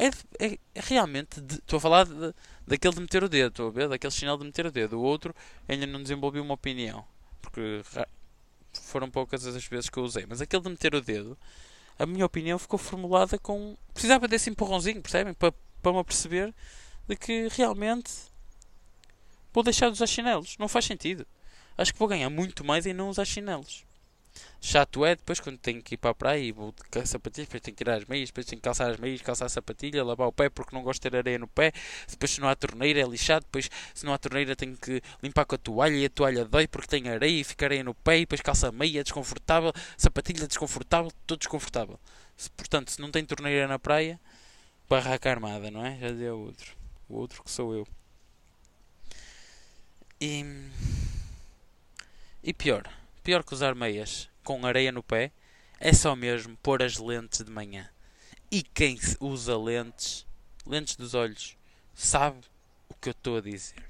É, 0.00 0.46
é, 0.46 0.58
é 0.74 0.80
realmente, 0.80 1.40
estou 1.40 1.76
a 1.76 1.80
falar 1.80 2.06
de, 2.06 2.34
daquele 2.66 2.94
de 2.94 3.00
meter 3.02 3.22
o 3.22 3.28
dedo, 3.28 3.50
estou 3.50 3.68
a 3.68 3.70
ver? 3.70 3.86
Daquele 3.86 4.10
sinal 4.10 4.38
de 4.38 4.44
meter 4.44 4.64
o 4.64 4.70
dedo. 4.72 4.98
O 4.98 5.02
outro 5.02 5.34
ainda 5.68 5.86
não 5.86 6.02
desenvolvi 6.02 6.40
uma 6.40 6.54
opinião. 6.54 7.04
Porque 7.42 7.82
foram 8.72 9.10
poucas 9.10 9.46
as 9.46 9.62
vezes 9.66 9.90
que 9.90 9.98
eu 9.98 10.02
usei. 10.02 10.24
Mas 10.26 10.40
aquele 10.40 10.62
de 10.62 10.70
meter 10.70 10.94
o 10.94 11.02
dedo, 11.02 11.36
a 11.98 12.06
minha 12.06 12.24
opinião 12.24 12.58
ficou 12.58 12.78
formulada 12.78 13.38
com. 13.38 13.76
Precisava 13.92 14.26
desse 14.26 14.48
empurrãozinho, 14.48 15.02
percebem? 15.02 15.34
Para, 15.34 15.52
para 15.82 15.92
me 15.92 16.02
perceber 16.02 16.54
de 17.06 17.14
que 17.14 17.48
realmente 17.50 18.10
vou 19.52 19.62
deixar 19.62 19.88
de 19.88 19.92
usar 19.92 20.06
chinelos. 20.06 20.56
Não 20.58 20.66
faz 20.66 20.86
sentido. 20.86 21.26
Acho 21.76 21.92
que 21.92 21.98
vou 21.98 22.08
ganhar 22.08 22.30
muito 22.30 22.64
mais 22.64 22.86
em 22.86 22.94
não 22.94 23.10
usar 23.10 23.26
chinelos. 23.26 23.84
Chato 24.60 25.04
é 25.06 25.16
depois 25.16 25.40
quando 25.40 25.58
tenho 25.58 25.82
que 25.82 25.94
ir 25.94 25.96
para 25.96 26.10
a 26.10 26.14
praia 26.14 26.38
e 26.38 26.52
vou 26.52 26.72
de 26.72 27.06
sapatilhas, 27.06 27.48
depois 27.48 27.62
tenho 27.62 27.74
que 27.74 27.82
tirar 27.82 27.96
as 27.96 28.04
meias, 28.04 28.28
depois 28.28 28.46
tenho 28.46 28.60
que 28.60 28.64
calçar 28.64 28.90
as 28.90 28.98
meias, 28.98 29.22
calçar 29.22 29.46
a 29.46 29.48
sapatilha, 29.48 30.04
lavar 30.04 30.28
o 30.28 30.32
pé 30.32 30.50
porque 30.50 30.76
não 30.76 30.82
gosto 30.82 31.02
de 31.02 31.10
ter 31.10 31.16
areia 31.16 31.38
no 31.38 31.48
pé. 31.48 31.72
Depois 32.08 32.30
se 32.30 32.40
não 32.40 32.48
há 32.48 32.54
torneira 32.54 33.00
é 33.00 33.04
lixado, 33.04 33.44
depois 33.44 33.70
se 33.94 34.04
não 34.04 34.12
há 34.12 34.18
torneira 34.18 34.54
tenho 34.54 34.76
que 34.76 35.02
limpar 35.22 35.46
com 35.46 35.54
a 35.54 35.58
toalha 35.58 35.96
e 35.96 36.04
a 36.04 36.10
toalha 36.10 36.44
dói 36.44 36.68
porque 36.68 36.88
tem 36.88 37.08
areia 37.08 37.40
e 37.40 37.44
fica 37.44 37.64
areia 37.64 37.82
no 37.82 37.94
pé, 37.94 38.18
e 38.18 38.20
depois 38.20 38.40
calça 38.42 38.68
a 38.68 38.72
meia, 38.72 39.00
é 39.00 39.02
desconfortável, 39.02 39.72
sapatilha 39.96 40.46
desconfortável, 40.46 41.10
tudo 41.26 41.38
desconfortável. 41.38 41.98
Portanto, 42.56 42.90
se 42.90 43.00
não 43.00 43.10
tem 43.10 43.24
torneira 43.24 43.66
na 43.66 43.78
praia, 43.78 44.20
barraca 44.88 45.30
armada, 45.30 45.70
não 45.70 45.84
é? 45.84 45.98
Já 45.98 46.08
dizia 46.08 46.34
o 46.34 46.46
outro. 46.46 46.76
O 47.08 47.16
outro 47.16 47.42
que 47.42 47.50
sou 47.50 47.74
eu. 47.74 47.86
E, 50.20 50.44
e 52.42 52.52
pior, 52.52 52.84
pior 53.20 53.44
que 53.44 53.54
usar 53.54 53.74
meias 53.74 54.28
com 54.42 54.66
areia 54.66 54.90
no 54.90 55.02
pé 55.02 55.32
é 55.78 55.92
só 55.92 56.14
mesmo 56.14 56.56
pôr 56.62 56.82
as 56.82 56.98
lentes 56.98 57.44
de 57.44 57.50
manhã. 57.50 57.88
E 58.50 58.62
quem 58.62 58.98
usa 59.20 59.56
lentes, 59.56 60.26
lentes 60.66 60.96
dos 60.96 61.14
olhos, 61.14 61.56
sabe 61.94 62.38
o 62.88 62.94
que 62.94 63.08
eu 63.08 63.12
estou 63.12 63.36
a 63.36 63.40
dizer. 63.40 63.82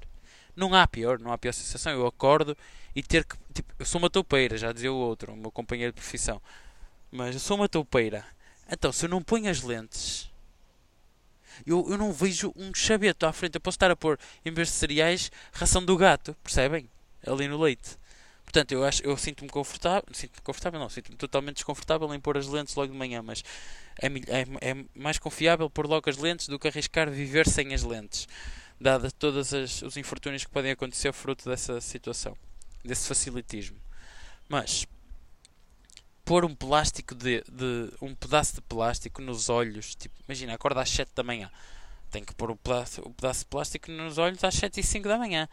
Não 0.54 0.74
há 0.74 0.86
pior, 0.86 1.18
não 1.18 1.32
há 1.32 1.38
pior 1.38 1.52
sensação. 1.52 1.92
Eu 1.92 2.06
acordo 2.06 2.56
e 2.94 3.02
ter 3.02 3.24
que. 3.24 3.36
Tipo, 3.54 3.74
eu 3.78 3.86
sou 3.86 3.98
uma 3.98 4.10
toupeira, 4.10 4.58
já 4.58 4.72
dizia 4.72 4.92
o 4.92 4.96
outro, 4.96 5.32
o 5.32 5.36
meu 5.36 5.50
companheiro 5.50 5.92
de 5.92 6.00
profissão. 6.00 6.40
Mas 7.10 7.34
eu 7.34 7.40
sou 7.40 7.56
uma 7.56 7.68
toupeira. 7.68 8.24
Então, 8.70 8.92
se 8.92 9.06
eu 9.06 9.08
não 9.08 9.22
ponho 9.22 9.50
as 9.50 9.62
lentes, 9.62 10.30
eu, 11.66 11.86
eu 11.88 11.98
não 11.98 12.12
vejo 12.12 12.52
um 12.54 12.74
chaveto 12.74 13.26
à 13.26 13.32
frente. 13.32 13.54
Eu 13.54 13.60
posso 13.60 13.76
estar 13.76 13.90
a 13.90 13.96
pôr, 13.96 14.18
em 14.44 14.52
vez 14.52 14.68
de 14.68 14.74
cereais, 14.74 15.32
ração 15.52 15.84
do 15.84 15.96
gato, 15.96 16.36
percebem? 16.42 16.88
Ali 17.26 17.48
no 17.48 17.58
leite. 17.58 17.98
Portanto, 18.50 18.72
eu, 18.72 18.80
eu 19.04 19.16
sinto-me 19.16 19.48
confortável, 19.48 20.02
sinto-me 20.12 20.42
confortável, 20.42 20.80
não, 20.80 20.88
sinto-me 20.88 21.16
totalmente 21.16 21.54
desconfortável 21.58 22.12
em 22.12 22.18
pôr 22.18 22.36
as 22.36 22.48
lentes 22.48 22.74
logo 22.74 22.92
de 22.92 22.98
manhã, 22.98 23.22
mas 23.22 23.44
é, 24.02 24.08
é, 24.08 24.70
é 24.72 24.84
mais 24.92 25.20
confiável 25.20 25.70
pôr 25.70 25.86
logo 25.86 26.10
as 26.10 26.16
lentes 26.16 26.48
do 26.48 26.58
que 26.58 26.66
arriscar 26.66 27.08
viver 27.08 27.46
sem 27.48 27.72
as 27.72 27.84
lentes, 27.84 28.26
dadas 28.80 29.12
todos 29.12 29.52
os 29.52 29.96
infortúnios 29.96 30.44
que 30.44 30.50
podem 30.50 30.72
acontecer 30.72 31.12
fruto 31.12 31.48
dessa 31.48 31.80
situação, 31.80 32.36
desse 32.84 33.06
facilitismo. 33.06 33.80
Mas 34.48 34.84
pôr 36.24 36.44
um 36.44 36.52
plástico 36.52 37.14
de, 37.14 37.44
de, 37.48 37.92
um 38.02 38.16
pedaço 38.16 38.56
de 38.56 38.62
plástico 38.62 39.22
nos 39.22 39.48
olhos, 39.48 39.94
tipo, 39.94 40.16
imagina, 40.26 40.54
acorda 40.54 40.82
às 40.82 40.90
7 40.90 41.12
da 41.14 41.22
manhã, 41.22 41.48
tem 42.10 42.24
que 42.24 42.34
pôr 42.34 42.50
um 42.50 42.56
pedaço, 42.56 43.00
um 43.08 43.12
pedaço 43.12 43.40
de 43.40 43.46
plástico 43.46 43.92
nos 43.92 44.18
olhos 44.18 44.42
às 44.42 44.56
7 44.56 44.80
e 44.80 44.82
5 44.82 45.06
da 45.06 45.18
manhã. 45.18 45.48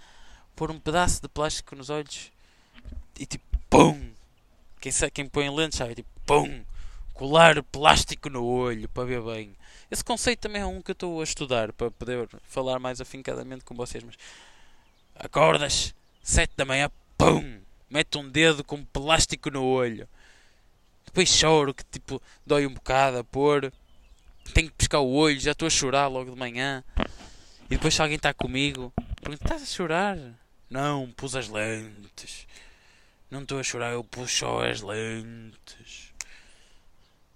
Pôr 0.55 0.71
um 0.71 0.79
pedaço 0.79 1.21
de 1.21 1.27
plástico 1.27 1.75
nos 1.75 1.91
olhos 1.91 2.31
e 3.19 3.25
tipo, 3.25 3.45
pum! 3.69 4.11
Quem, 4.79 4.91
quem 5.13 5.27
põe 5.27 5.49
lentes 5.49 5.77
sabe, 5.77 5.95
tipo, 5.95 6.09
pum! 6.25 6.63
Colar 7.13 7.63
plástico 7.63 8.29
no 8.29 8.45
olho 8.45 8.87
para 8.89 9.05
ver 9.05 9.21
bem. 9.21 9.55
Esse 9.89 10.03
conceito 10.03 10.41
também 10.41 10.61
é 10.61 10.65
um 10.65 10.81
que 10.81 10.91
eu 10.91 10.93
estou 10.93 11.19
a 11.19 11.23
estudar 11.23 11.73
para 11.73 11.89
poder 11.89 12.29
falar 12.43 12.77
mais 12.77 13.01
afincadamente 13.01 13.65
com 13.65 13.73
vocês. 13.73 14.03
Mas 14.03 14.15
acordas, 15.15 15.95
7 16.21 16.53
da 16.55 16.65
manhã, 16.65 16.91
pum! 17.17 17.59
Mete 17.89 18.17
um 18.17 18.29
dedo 18.29 18.63
com 18.63 18.83
plástico 18.83 19.49
no 19.49 19.63
olho. 19.63 20.07
Depois 21.05 21.29
choro, 21.29 21.73
que 21.73 21.83
tipo, 21.85 22.21
dói 22.45 22.67
um 22.67 22.73
bocado 22.73 23.19
a 23.19 23.23
pôr. 23.23 23.71
Tenho 24.53 24.69
que 24.69 24.75
pescar 24.75 25.01
o 25.01 25.11
olho, 25.13 25.39
já 25.39 25.51
estou 25.51 25.65
a 25.65 25.71
chorar 25.71 26.07
logo 26.07 26.31
de 26.31 26.37
manhã. 26.37 26.83
E 27.65 27.69
depois 27.69 27.95
se 27.95 28.01
alguém 28.01 28.17
está 28.17 28.33
comigo, 28.33 28.93
pergunta, 29.21 29.43
estás 29.43 29.63
a 29.63 29.65
chorar? 29.65 30.17
Não, 30.69 31.11
pus 31.15 31.35
as 31.35 31.47
lentes. 31.47 32.45
Não 33.29 33.41
estou 33.41 33.59
a 33.59 33.63
chorar, 33.63 33.91
eu 33.91 34.05
só 34.25 34.65
as 34.65 34.81
lentes. 34.81 36.13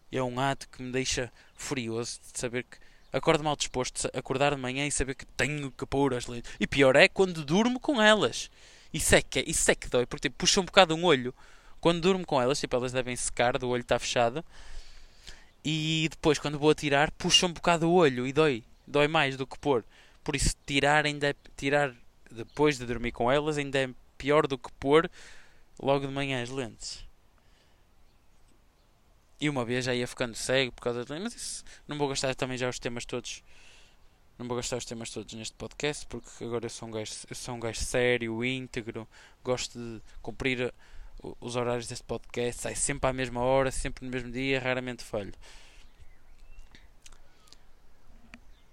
É 0.10 0.24
um 0.24 0.40
ato 0.40 0.68
que 0.70 0.82
me 0.82 0.92
deixa 0.92 1.32
furioso 1.54 2.20
de 2.32 2.40
saber 2.40 2.64
que 2.64 2.78
acordo 3.12 3.44
mal 3.44 3.58
disposto, 3.58 4.10
acordar 4.14 4.56
de 4.56 4.62
manhã 4.62 4.88
e 4.88 4.92
saber 4.92 5.16
que 5.16 5.26
tenho 5.26 5.70
que 5.72 5.86
pôr 5.86 6.14
as 6.14 6.28
lentes. 6.28 6.50
E 6.60 6.66
pior 6.66 6.96
é 6.96 7.10
quando 7.10 7.44
durmo 7.44 7.78
com 7.78 8.02
elas. 8.02 8.50
Isso 8.94 9.16
é 9.16 9.22
que, 9.22 9.40
é, 9.40 9.44
isso 9.46 9.70
é 9.70 9.76
que 9.76 9.90
dói, 9.90 10.06
porque 10.06 10.30
tipo, 10.30 10.38
puxa 10.38 10.62
um 10.62 10.66
bocado 10.66 10.96
um 10.96 11.04
olho. 11.04 11.34
Quando 11.82 12.02
durmo 12.02 12.26
com 12.26 12.42
elas, 12.42 12.60
tipo, 12.60 12.76
elas 12.76 12.94
devem 12.94 13.16
secar, 13.16 13.58
do 13.58 13.68
olho 13.68 13.82
está 13.82 14.00
fechado. 14.00 14.46
E 15.64 16.08
depois, 16.10 16.40
quando 16.40 16.58
vou 16.58 16.70
a 16.70 16.76
tirar, 16.76 17.12
puxa 17.12 17.46
um 17.46 17.54
bocado 17.54 17.90
o 17.90 17.94
olho 17.94 18.26
e 18.26 18.32
dói. 18.32 18.64
Dói 18.88 19.08
mais 19.08 19.36
do 19.36 19.46
que 19.46 19.60
pôr. 19.60 19.84
Por 20.24 20.36
isso, 20.36 20.56
tirar 20.66 21.06
ainda 21.06 21.30
é, 21.30 21.36
tirar 21.58 21.94
depois 22.30 22.78
de 22.78 22.86
dormir 22.86 23.12
com 23.12 23.30
elas 23.30 23.58
ainda 23.58 23.80
é 23.80 23.90
pior 24.18 24.48
do 24.48 24.58
que 24.58 24.72
pôr 24.74 25.10
logo 25.82 26.08
de 26.08 26.14
manhã 26.14 26.42
as 26.42 26.50
lentes. 26.50 27.06
E 29.40 29.50
uma 29.50 29.66
vez 29.66 29.86
já 29.86 29.96
ia 29.96 30.08
ficando 30.08 30.36
cego 30.36 30.72
por 30.72 30.82
causa 30.82 31.04
de 31.04 31.20
Mas 31.20 31.34
isso 31.34 31.64
não 31.88 31.98
vou 31.98 32.08
gastar 32.08 32.36
também 32.36 32.58
já 32.58 32.70
os 32.70 32.78
temas 32.78 33.06
todos. 33.06 33.44
Não 34.38 34.48
vou 34.48 34.56
gastar 34.56 34.78
os 34.78 34.86
temas 34.86 35.10
todos 35.10 35.34
neste 35.34 35.56
podcast 35.56 36.06
porque 36.06 36.44
agora 36.44 36.66
eu 36.66 36.70
sou 36.70 36.88
um 36.88 36.92
gajo, 36.92 37.12
sou 37.34 37.56
um 37.56 37.60
gajo 37.60 37.80
sério, 37.80 38.44
íntegro, 38.46 39.08
gosto 39.44 39.78
de 39.80 40.02
cumprir 40.22 40.74
os 41.40 41.56
horários 41.56 41.88
deste 41.88 42.04
podcast, 42.04 42.62
sai 42.62 42.76
sempre 42.76 43.10
à 43.10 43.14
mesma 43.14 43.42
hora, 43.42 43.72
sempre 43.72 44.06
no 44.06 44.12
mesmo 44.12 44.32
dia, 44.32 44.60
raramente 44.60 45.04
falho. 45.04 45.34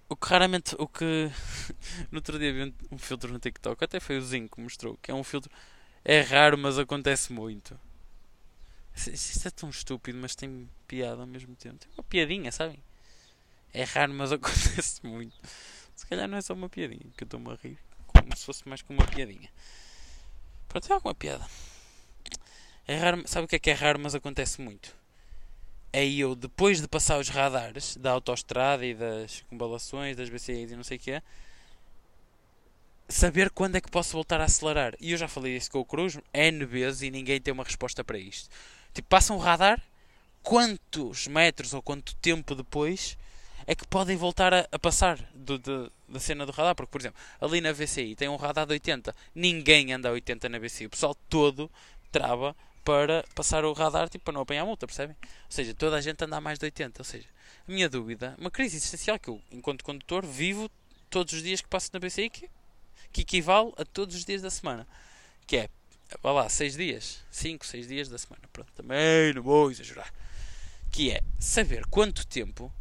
O 0.07 0.15
que 0.15 0.27
raramente, 0.27 0.75
o 0.79 0.87
que 0.87 1.31
no 2.11 2.17
outro 2.17 2.39
dia 2.39 2.51
vi 2.51 2.63
um, 2.63 2.95
um, 2.95 2.97
filtro 2.97 3.31
no 3.31 3.37
TikTok, 3.37 3.83
até 3.83 3.99
foi 3.99 4.17
o 4.17 4.21
Zinco 4.21 4.55
que 4.55 4.61
mostrou, 4.61 4.97
que 5.01 5.11
é 5.11 5.13
um 5.13 5.23
filtro, 5.23 5.51
é 6.11 6.21
raro, 6.21 6.57
mas 6.57 6.79
acontece 6.79 7.31
muito. 7.31 7.79
Isto 8.95 9.47
é 9.47 9.51
tão 9.51 9.69
estúpido, 9.69 10.17
mas 10.17 10.33
tem 10.35 10.67
piada 10.87 11.21
ao 11.21 11.27
mesmo 11.27 11.55
tempo. 11.55 11.77
Tem 11.77 11.87
uma 11.95 12.03
piadinha, 12.03 12.51
sabem? 12.51 12.79
É 13.71 13.83
raro, 13.83 14.11
mas 14.15 14.31
acontece 14.33 15.05
muito. 15.05 15.35
Se 15.95 16.07
calhar 16.07 16.27
não 16.27 16.39
é 16.39 16.41
só 16.41 16.55
uma 16.55 16.67
piadinha, 16.67 17.05
que 17.15 17.23
eu 17.23 17.25
estou-me 17.25 17.51
a 17.51 17.55
rir, 17.61 17.77
como 18.07 18.35
se 18.35 18.43
fosse 18.43 18.67
mais 18.67 18.81
que 18.81 18.91
uma 18.91 19.05
piadinha. 19.05 19.51
Pronto, 20.67 20.89
é 20.89 20.93
alguma 20.95 21.13
piada. 21.13 21.45
É 22.87 22.95
raro, 22.95 23.21
sabe 23.27 23.45
o 23.45 23.47
que 23.47 23.57
é 23.57 23.59
que 23.59 23.69
é 23.69 23.73
raro, 23.73 23.99
mas 23.99 24.15
acontece 24.15 24.59
muito? 24.59 24.95
É 25.93 26.03
eu, 26.03 26.33
depois 26.33 26.81
de 26.81 26.87
passar 26.87 27.19
os 27.19 27.29
radares 27.29 27.95
da 27.97 28.09
autoestrada 28.09 28.83
e 28.83 28.95
das 28.95 29.41
combalações, 29.41 30.17
das 30.17 30.27
BCIs 30.27 30.71
e 30.71 30.75
não 30.75 30.83
sei 30.83 30.97
o 30.97 30.99
que 30.99 31.11
é, 31.11 31.21
saber 33.09 33.49
quando 33.49 33.75
é 33.75 33.81
que 33.81 33.89
posso 33.89 34.13
voltar 34.13 34.39
a 34.39 34.45
acelerar. 34.45 34.93
E 34.99 35.11
eu 35.11 35.17
já 35.17 35.27
falei 35.27 35.57
isso 35.57 35.71
com 35.71 35.79
o 35.79 35.85
Cruz 35.85 36.17
N 36.31 36.65
vezes 36.65 37.01
e 37.01 37.11
ninguém 37.11 37.41
tem 37.41 37.51
uma 37.51 37.63
resposta 37.63 38.03
para 38.03 38.17
isto. 38.17 38.49
Tipo, 38.93 39.07
passa 39.09 39.33
um 39.33 39.37
radar, 39.37 39.81
quantos 40.43 41.27
metros 41.27 41.73
ou 41.73 41.81
quanto 41.81 42.15
tempo 42.15 42.55
depois 42.55 43.17
é 43.65 43.75
que 43.75 43.85
podem 43.85 44.15
voltar 44.15 44.53
a, 44.53 44.67
a 44.71 44.79
passar 44.79 45.19
do, 45.33 45.59
da 45.59 46.19
cena 46.19 46.45
do 46.45 46.51
radar? 46.51 46.75
Porque, 46.75 46.91
por 46.91 47.01
exemplo, 47.01 47.19
ali 47.41 47.59
na 47.59 47.73
VCI 47.73 48.15
tem 48.15 48.29
um 48.29 48.35
radar 48.35 48.65
de 48.65 48.73
80, 48.73 49.15
ninguém 49.33 49.91
anda 49.91 50.09
a 50.09 50.11
80 50.11 50.47
na 50.47 50.59
VCI, 50.59 50.85
o 50.85 50.89
pessoal 50.89 51.15
todo 51.27 51.69
trava 52.11 52.55
para 52.83 53.23
passar 53.35 53.65
o 53.65 53.73
radar 53.73 54.09
tipo, 54.09 54.25
para 54.25 54.33
não 54.33 54.41
apanhar 54.41 54.65
multa, 54.65 54.87
percebem? 54.87 55.15
Ou 55.21 55.51
seja, 55.51 55.73
toda 55.73 55.97
a 55.97 56.01
gente 56.01 56.23
anda 56.23 56.37
a 56.37 56.41
mais 56.41 56.57
de 56.57 56.65
80. 56.65 57.01
Ou 57.01 57.05
seja, 57.05 57.27
a 57.67 57.71
minha 57.71 57.89
dúvida, 57.89 58.35
uma 58.39 58.49
crise 58.49 58.77
existencial 58.77 59.19
que 59.19 59.29
eu, 59.29 59.39
enquanto 59.51 59.83
condutor, 59.83 60.25
vivo 60.25 60.69
todos 61.09 61.33
os 61.33 61.43
dias 61.43 61.61
que 61.61 61.67
passo 61.67 61.89
na 61.93 61.99
BCI, 61.99 62.29
que, 62.29 62.49
que 63.11 63.21
equivale 63.21 63.71
a 63.77 63.85
todos 63.85 64.15
os 64.15 64.25
dias 64.25 64.41
da 64.41 64.49
semana. 64.49 64.87
Que 65.45 65.57
é, 65.57 65.69
vá 66.21 66.31
lá, 66.31 66.49
6 66.49 66.75
dias, 66.75 67.23
5, 67.31 67.65
6 67.65 67.87
dias 67.87 68.09
da 68.09 68.17
semana. 68.17 68.43
Pronto, 68.51 68.71
também 68.73 69.33
não 69.33 69.41
vou 69.41 69.71
exagerar. 69.71 70.13
Que 70.91 71.11
é 71.11 71.21
saber 71.39 71.85
quanto 71.87 72.25
tempo 72.27 72.71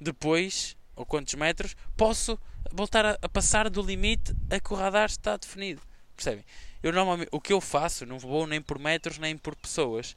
depois, 0.00 0.76
ou 0.96 1.06
quantos 1.06 1.34
metros, 1.34 1.76
posso 1.96 2.38
voltar 2.72 3.04
a, 3.06 3.18
a 3.22 3.28
passar 3.28 3.70
do 3.70 3.82
limite 3.82 4.34
a 4.50 4.58
que 4.58 4.72
o 4.72 4.76
radar 4.76 5.06
está 5.06 5.36
definido. 5.36 5.80
Percebem? 6.16 6.44
Eu 6.82 6.92
normalmente, 6.92 7.28
o 7.30 7.40
que 7.40 7.52
eu 7.52 7.60
faço, 7.60 8.04
não 8.04 8.18
vou 8.18 8.46
nem 8.46 8.60
por 8.60 8.78
metros 8.78 9.18
nem 9.18 9.36
por 9.36 9.54
pessoas. 9.54 10.16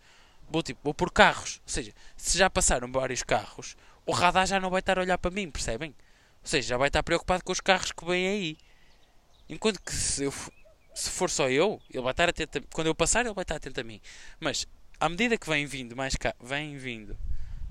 Vou, 0.49 0.63
tipo, 0.63 0.79
vou 0.83 0.93
por 0.93 1.11
carros. 1.11 1.61
Ou 1.63 1.69
seja, 1.69 1.93
se 2.17 2.37
já 2.37 2.49
passaram 2.49 2.91
vários 2.91 3.23
carros, 3.23 3.75
o 4.05 4.11
radar 4.11 4.45
já 4.47 4.59
não 4.59 4.69
vai 4.69 4.79
estar 4.79 4.97
a 4.97 5.01
olhar 5.01 5.17
para 5.17 5.31
mim, 5.31 5.49
percebem? 5.49 5.89
Ou 5.89 6.47
seja, 6.47 6.69
já 6.69 6.77
vai 6.77 6.87
estar 6.87 7.03
preocupado 7.03 7.43
com 7.43 7.51
os 7.51 7.59
carros 7.59 7.91
que 7.91 8.05
vêm 8.05 8.27
aí. 8.27 8.57
Enquanto 9.47 9.81
que 9.81 9.93
se, 9.93 10.23
eu, 10.23 10.33
se 10.93 11.09
for 11.09 11.29
só 11.29 11.49
eu, 11.49 11.81
ele 11.89 12.01
vai 12.01 12.11
estar 12.11 12.29
atento 12.29 12.57
a, 12.57 12.61
quando 12.73 12.87
eu 12.87 12.95
passar, 12.95 13.25
ele 13.25 13.33
vai 13.33 13.43
estar 13.43 13.55
atento 13.55 13.79
a 13.79 13.83
mim. 13.83 14.01
Mas 14.39 14.67
à 14.99 15.09
medida 15.09 15.37
que 15.37 15.49
vem 15.49 15.65
vindo 15.65 15.95
mais 15.95 16.15
carros, 16.15 16.39
vem 16.41 16.77
vindo, 16.77 17.17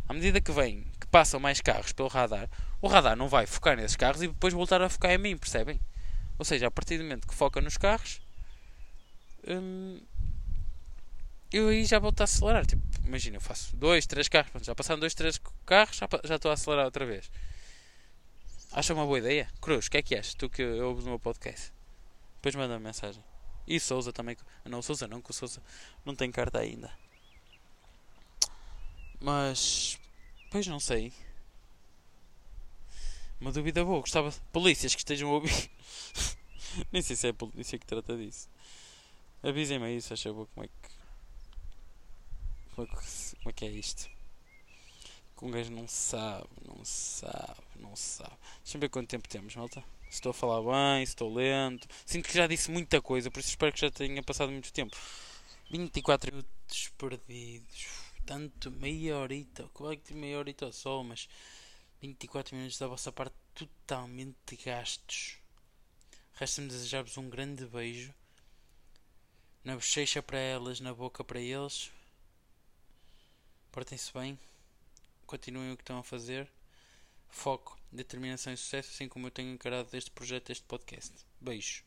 à 0.09 0.13
medida 0.13 0.41
que 0.41 0.53
vem, 0.53 0.87
que 1.01 1.07
passam 1.07 1.41
mais 1.41 1.61
carros 1.61 1.93
pelo 1.93 2.09
radar, 2.09 2.49
o 2.81 2.89
radar 2.89 3.17
não 3.17 3.29
vai 3.29 3.47
focar 3.47 3.77
nesses 3.77 3.97
carros 3.97 4.23
e 4.23 4.29
depois 4.29 4.53
voltar 4.53 4.81
a 4.83 4.89
focar 4.89 5.11
em 5.13 5.19
mim, 5.19 5.37
percebem? 5.37 5.81
Ou 6.39 6.45
seja, 6.45 6.67
a 6.67 6.71
partir 6.71 6.99
do 6.99 7.05
momento 7.05 7.27
que 7.27 7.35
foca 7.35 7.61
nos 7.61 7.77
carros, 7.77 8.21
hum, 9.49 10.01
eu 11.53 11.69
aí 11.69 11.85
já 11.85 11.99
volto 11.99 12.21
a 12.21 12.25
acelerar. 12.25 12.67
Tipo, 12.67 12.83
imagina, 13.07 13.37
eu 13.37 13.41
faço 13.41 13.77
dois, 13.77 14.07
três 14.07 14.29
carros, 14.29 14.51
já 14.65 14.75
passaram 14.75 15.01
dois, 15.01 15.15
três 15.15 15.41
carros, 15.65 15.97
já, 15.97 16.09
já 16.25 16.37
estou 16.37 16.51
a 16.51 16.55
acelerar 16.55 16.85
outra 16.85 17.07
vez. 17.07 17.31
Acha 18.77 18.93
uma 18.93 19.07
boa 19.07 19.21
ideia? 19.21 19.49
Cruz, 19.61 19.87
o 19.87 19.91
que 19.91 19.99
é 19.99 20.03
que 20.03 20.17
és? 20.17 20.35
Tu 20.35 20.51
que 20.51 20.65
ouves 20.81 21.05
o 21.05 21.09
meu 21.09 21.19
podcast. 21.21 21.73
Depois 22.35 22.57
manda 22.57 22.77
-me 22.77 22.83
mensagem. 22.83 23.23
E 23.69 23.79
Souza 23.79 24.13
também. 24.13 24.37
Não, 24.65 24.83
Souza 24.83 25.07
não, 25.07 25.23
que 25.23 25.31
o 25.31 25.33
Souza 25.33 25.63
não 26.05 26.17
tem 26.17 26.29
carta 26.33 26.59
ainda. 26.59 26.91
Mas. 29.21 29.97
Pois 30.51 30.67
não 30.67 30.81
sei. 30.81 31.13
Uma 33.41 33.53
dúvida 33.53 33.85
boa. 33.85 34.01
Gostava. 34.01 34.33
Polícias 34.53 34.93
que 34.93 35.03
estejam 35.03 35.31
a 35.31 35.35
ouvir. 35.35 35.71
Nem 36.91 37.01
sei 37.01 37.15
se 37.15 37.29
é 37.29 37.31
a 37.31 37.35
polícia 37.35 37.79
que 37.79 37.87
trata 37.87 38.17
disso. 38.17 38.49
Avisem-me 39.41 40.03
se 40.03 40.13
achou 40.13 40.49
como 40.53 40.67
é. 40.67 40.69
Como 42.75 42.89
é 42.89 42.91
que, 42.91 43.37
como 43.37 43.51
é 43.51 43.53
que 43.53 43.65
é 43.67 43.71
isto? 43.71 44.11
Que 45.37 45.44
um 45.44 45.51
gajo 45.51 45.70
não 45.73 45.88
sabe, 45.88 46.49
não 46.64 46.85
sabe, 46.85 47.61
não 47.77 47.97
sabe. 47.97 48.37
Deixa-me 48.62 48.83
ver 48.83 48.88
quanto 48.88 49.09
tempo 49.09 49.29
temos, 49.29 49.55
malta. 49.57 49.83
Se 50.09 50.18
estou 50.18 50.31
a 50.31 50.35
falar 50.35 50.62
bem, 50.62 51.05
se 51.05 51.11
estou 51.11 51.33
lento. 51.35 51.88
Sinto 52.07 52.29
que 52.29 52.35
já 52.35 52.47
disse 52.47 52.70
muita 52.70 53.03
coisa, 53.03 53.31
por 53.31 53.40
isso 53.40 53.49
espero 53.49 53.73
que 53.73 53.81
já 53.81 53.90
tenha 53.90 54.23
passado 54.23 54.53
muito 54.53 54.73
tempo. 54.73 54.97
24 55.70 56.31
minutos 56.31 56.92
perdidos. 56.97 57.87
Tanto 58.25 58.70
meia 58.70 59.18
horita. 59.18 59.68
Claro 59.75 59.99
que 59.99 60.14
meia 60.14 60.38
horita 60.38 60.70
só, 60.70 61.03
mas 61.03 61.29
24 62.01 62.55
minutos 62.55 62.79
da 62.79 62.87
vossa 62.87 63.11
parte 63.11 63.35
totalmente 63.55 64.57
gastos. 64.64 65.38
Resta-me 66.35 66.68
desejar-vos 66.68 67.16
um 67.18 67.29
grande 67.29 67.66
beijo. 67.66 68.14
Na 69.64 69.75
bochecha 69.75 70.23
para 70.23 70.38
elas, 70.38 70.81
na 70.81 70.92
boca 70.92 71.25
para 71.25 71.40
eles. 71.40 71.90
Portem-se 73.73 74.12
bem. 74.12 74.38
Continuem 75.27 75.73
o 75.73 75.77
que 75.77 75.83
estão 75.83 75.99
a 75.99 76.05
fazer. 76.05 76.51
Foco, 77.29 77.77
determinação 77.91 78.53
e 78.53 78.57
sucesso, 78.57 78.91
assim 78.91 79.09
como 79.09 79.27
eu 79.27 79.31
tenho 79.31 79.53
encarado 79.53 79.89
este 79.97 80.11
projeto, 80.11 80.51
este 80.51 80.65
podcast. 80.65 81.13
Beijo. 81.41 81.85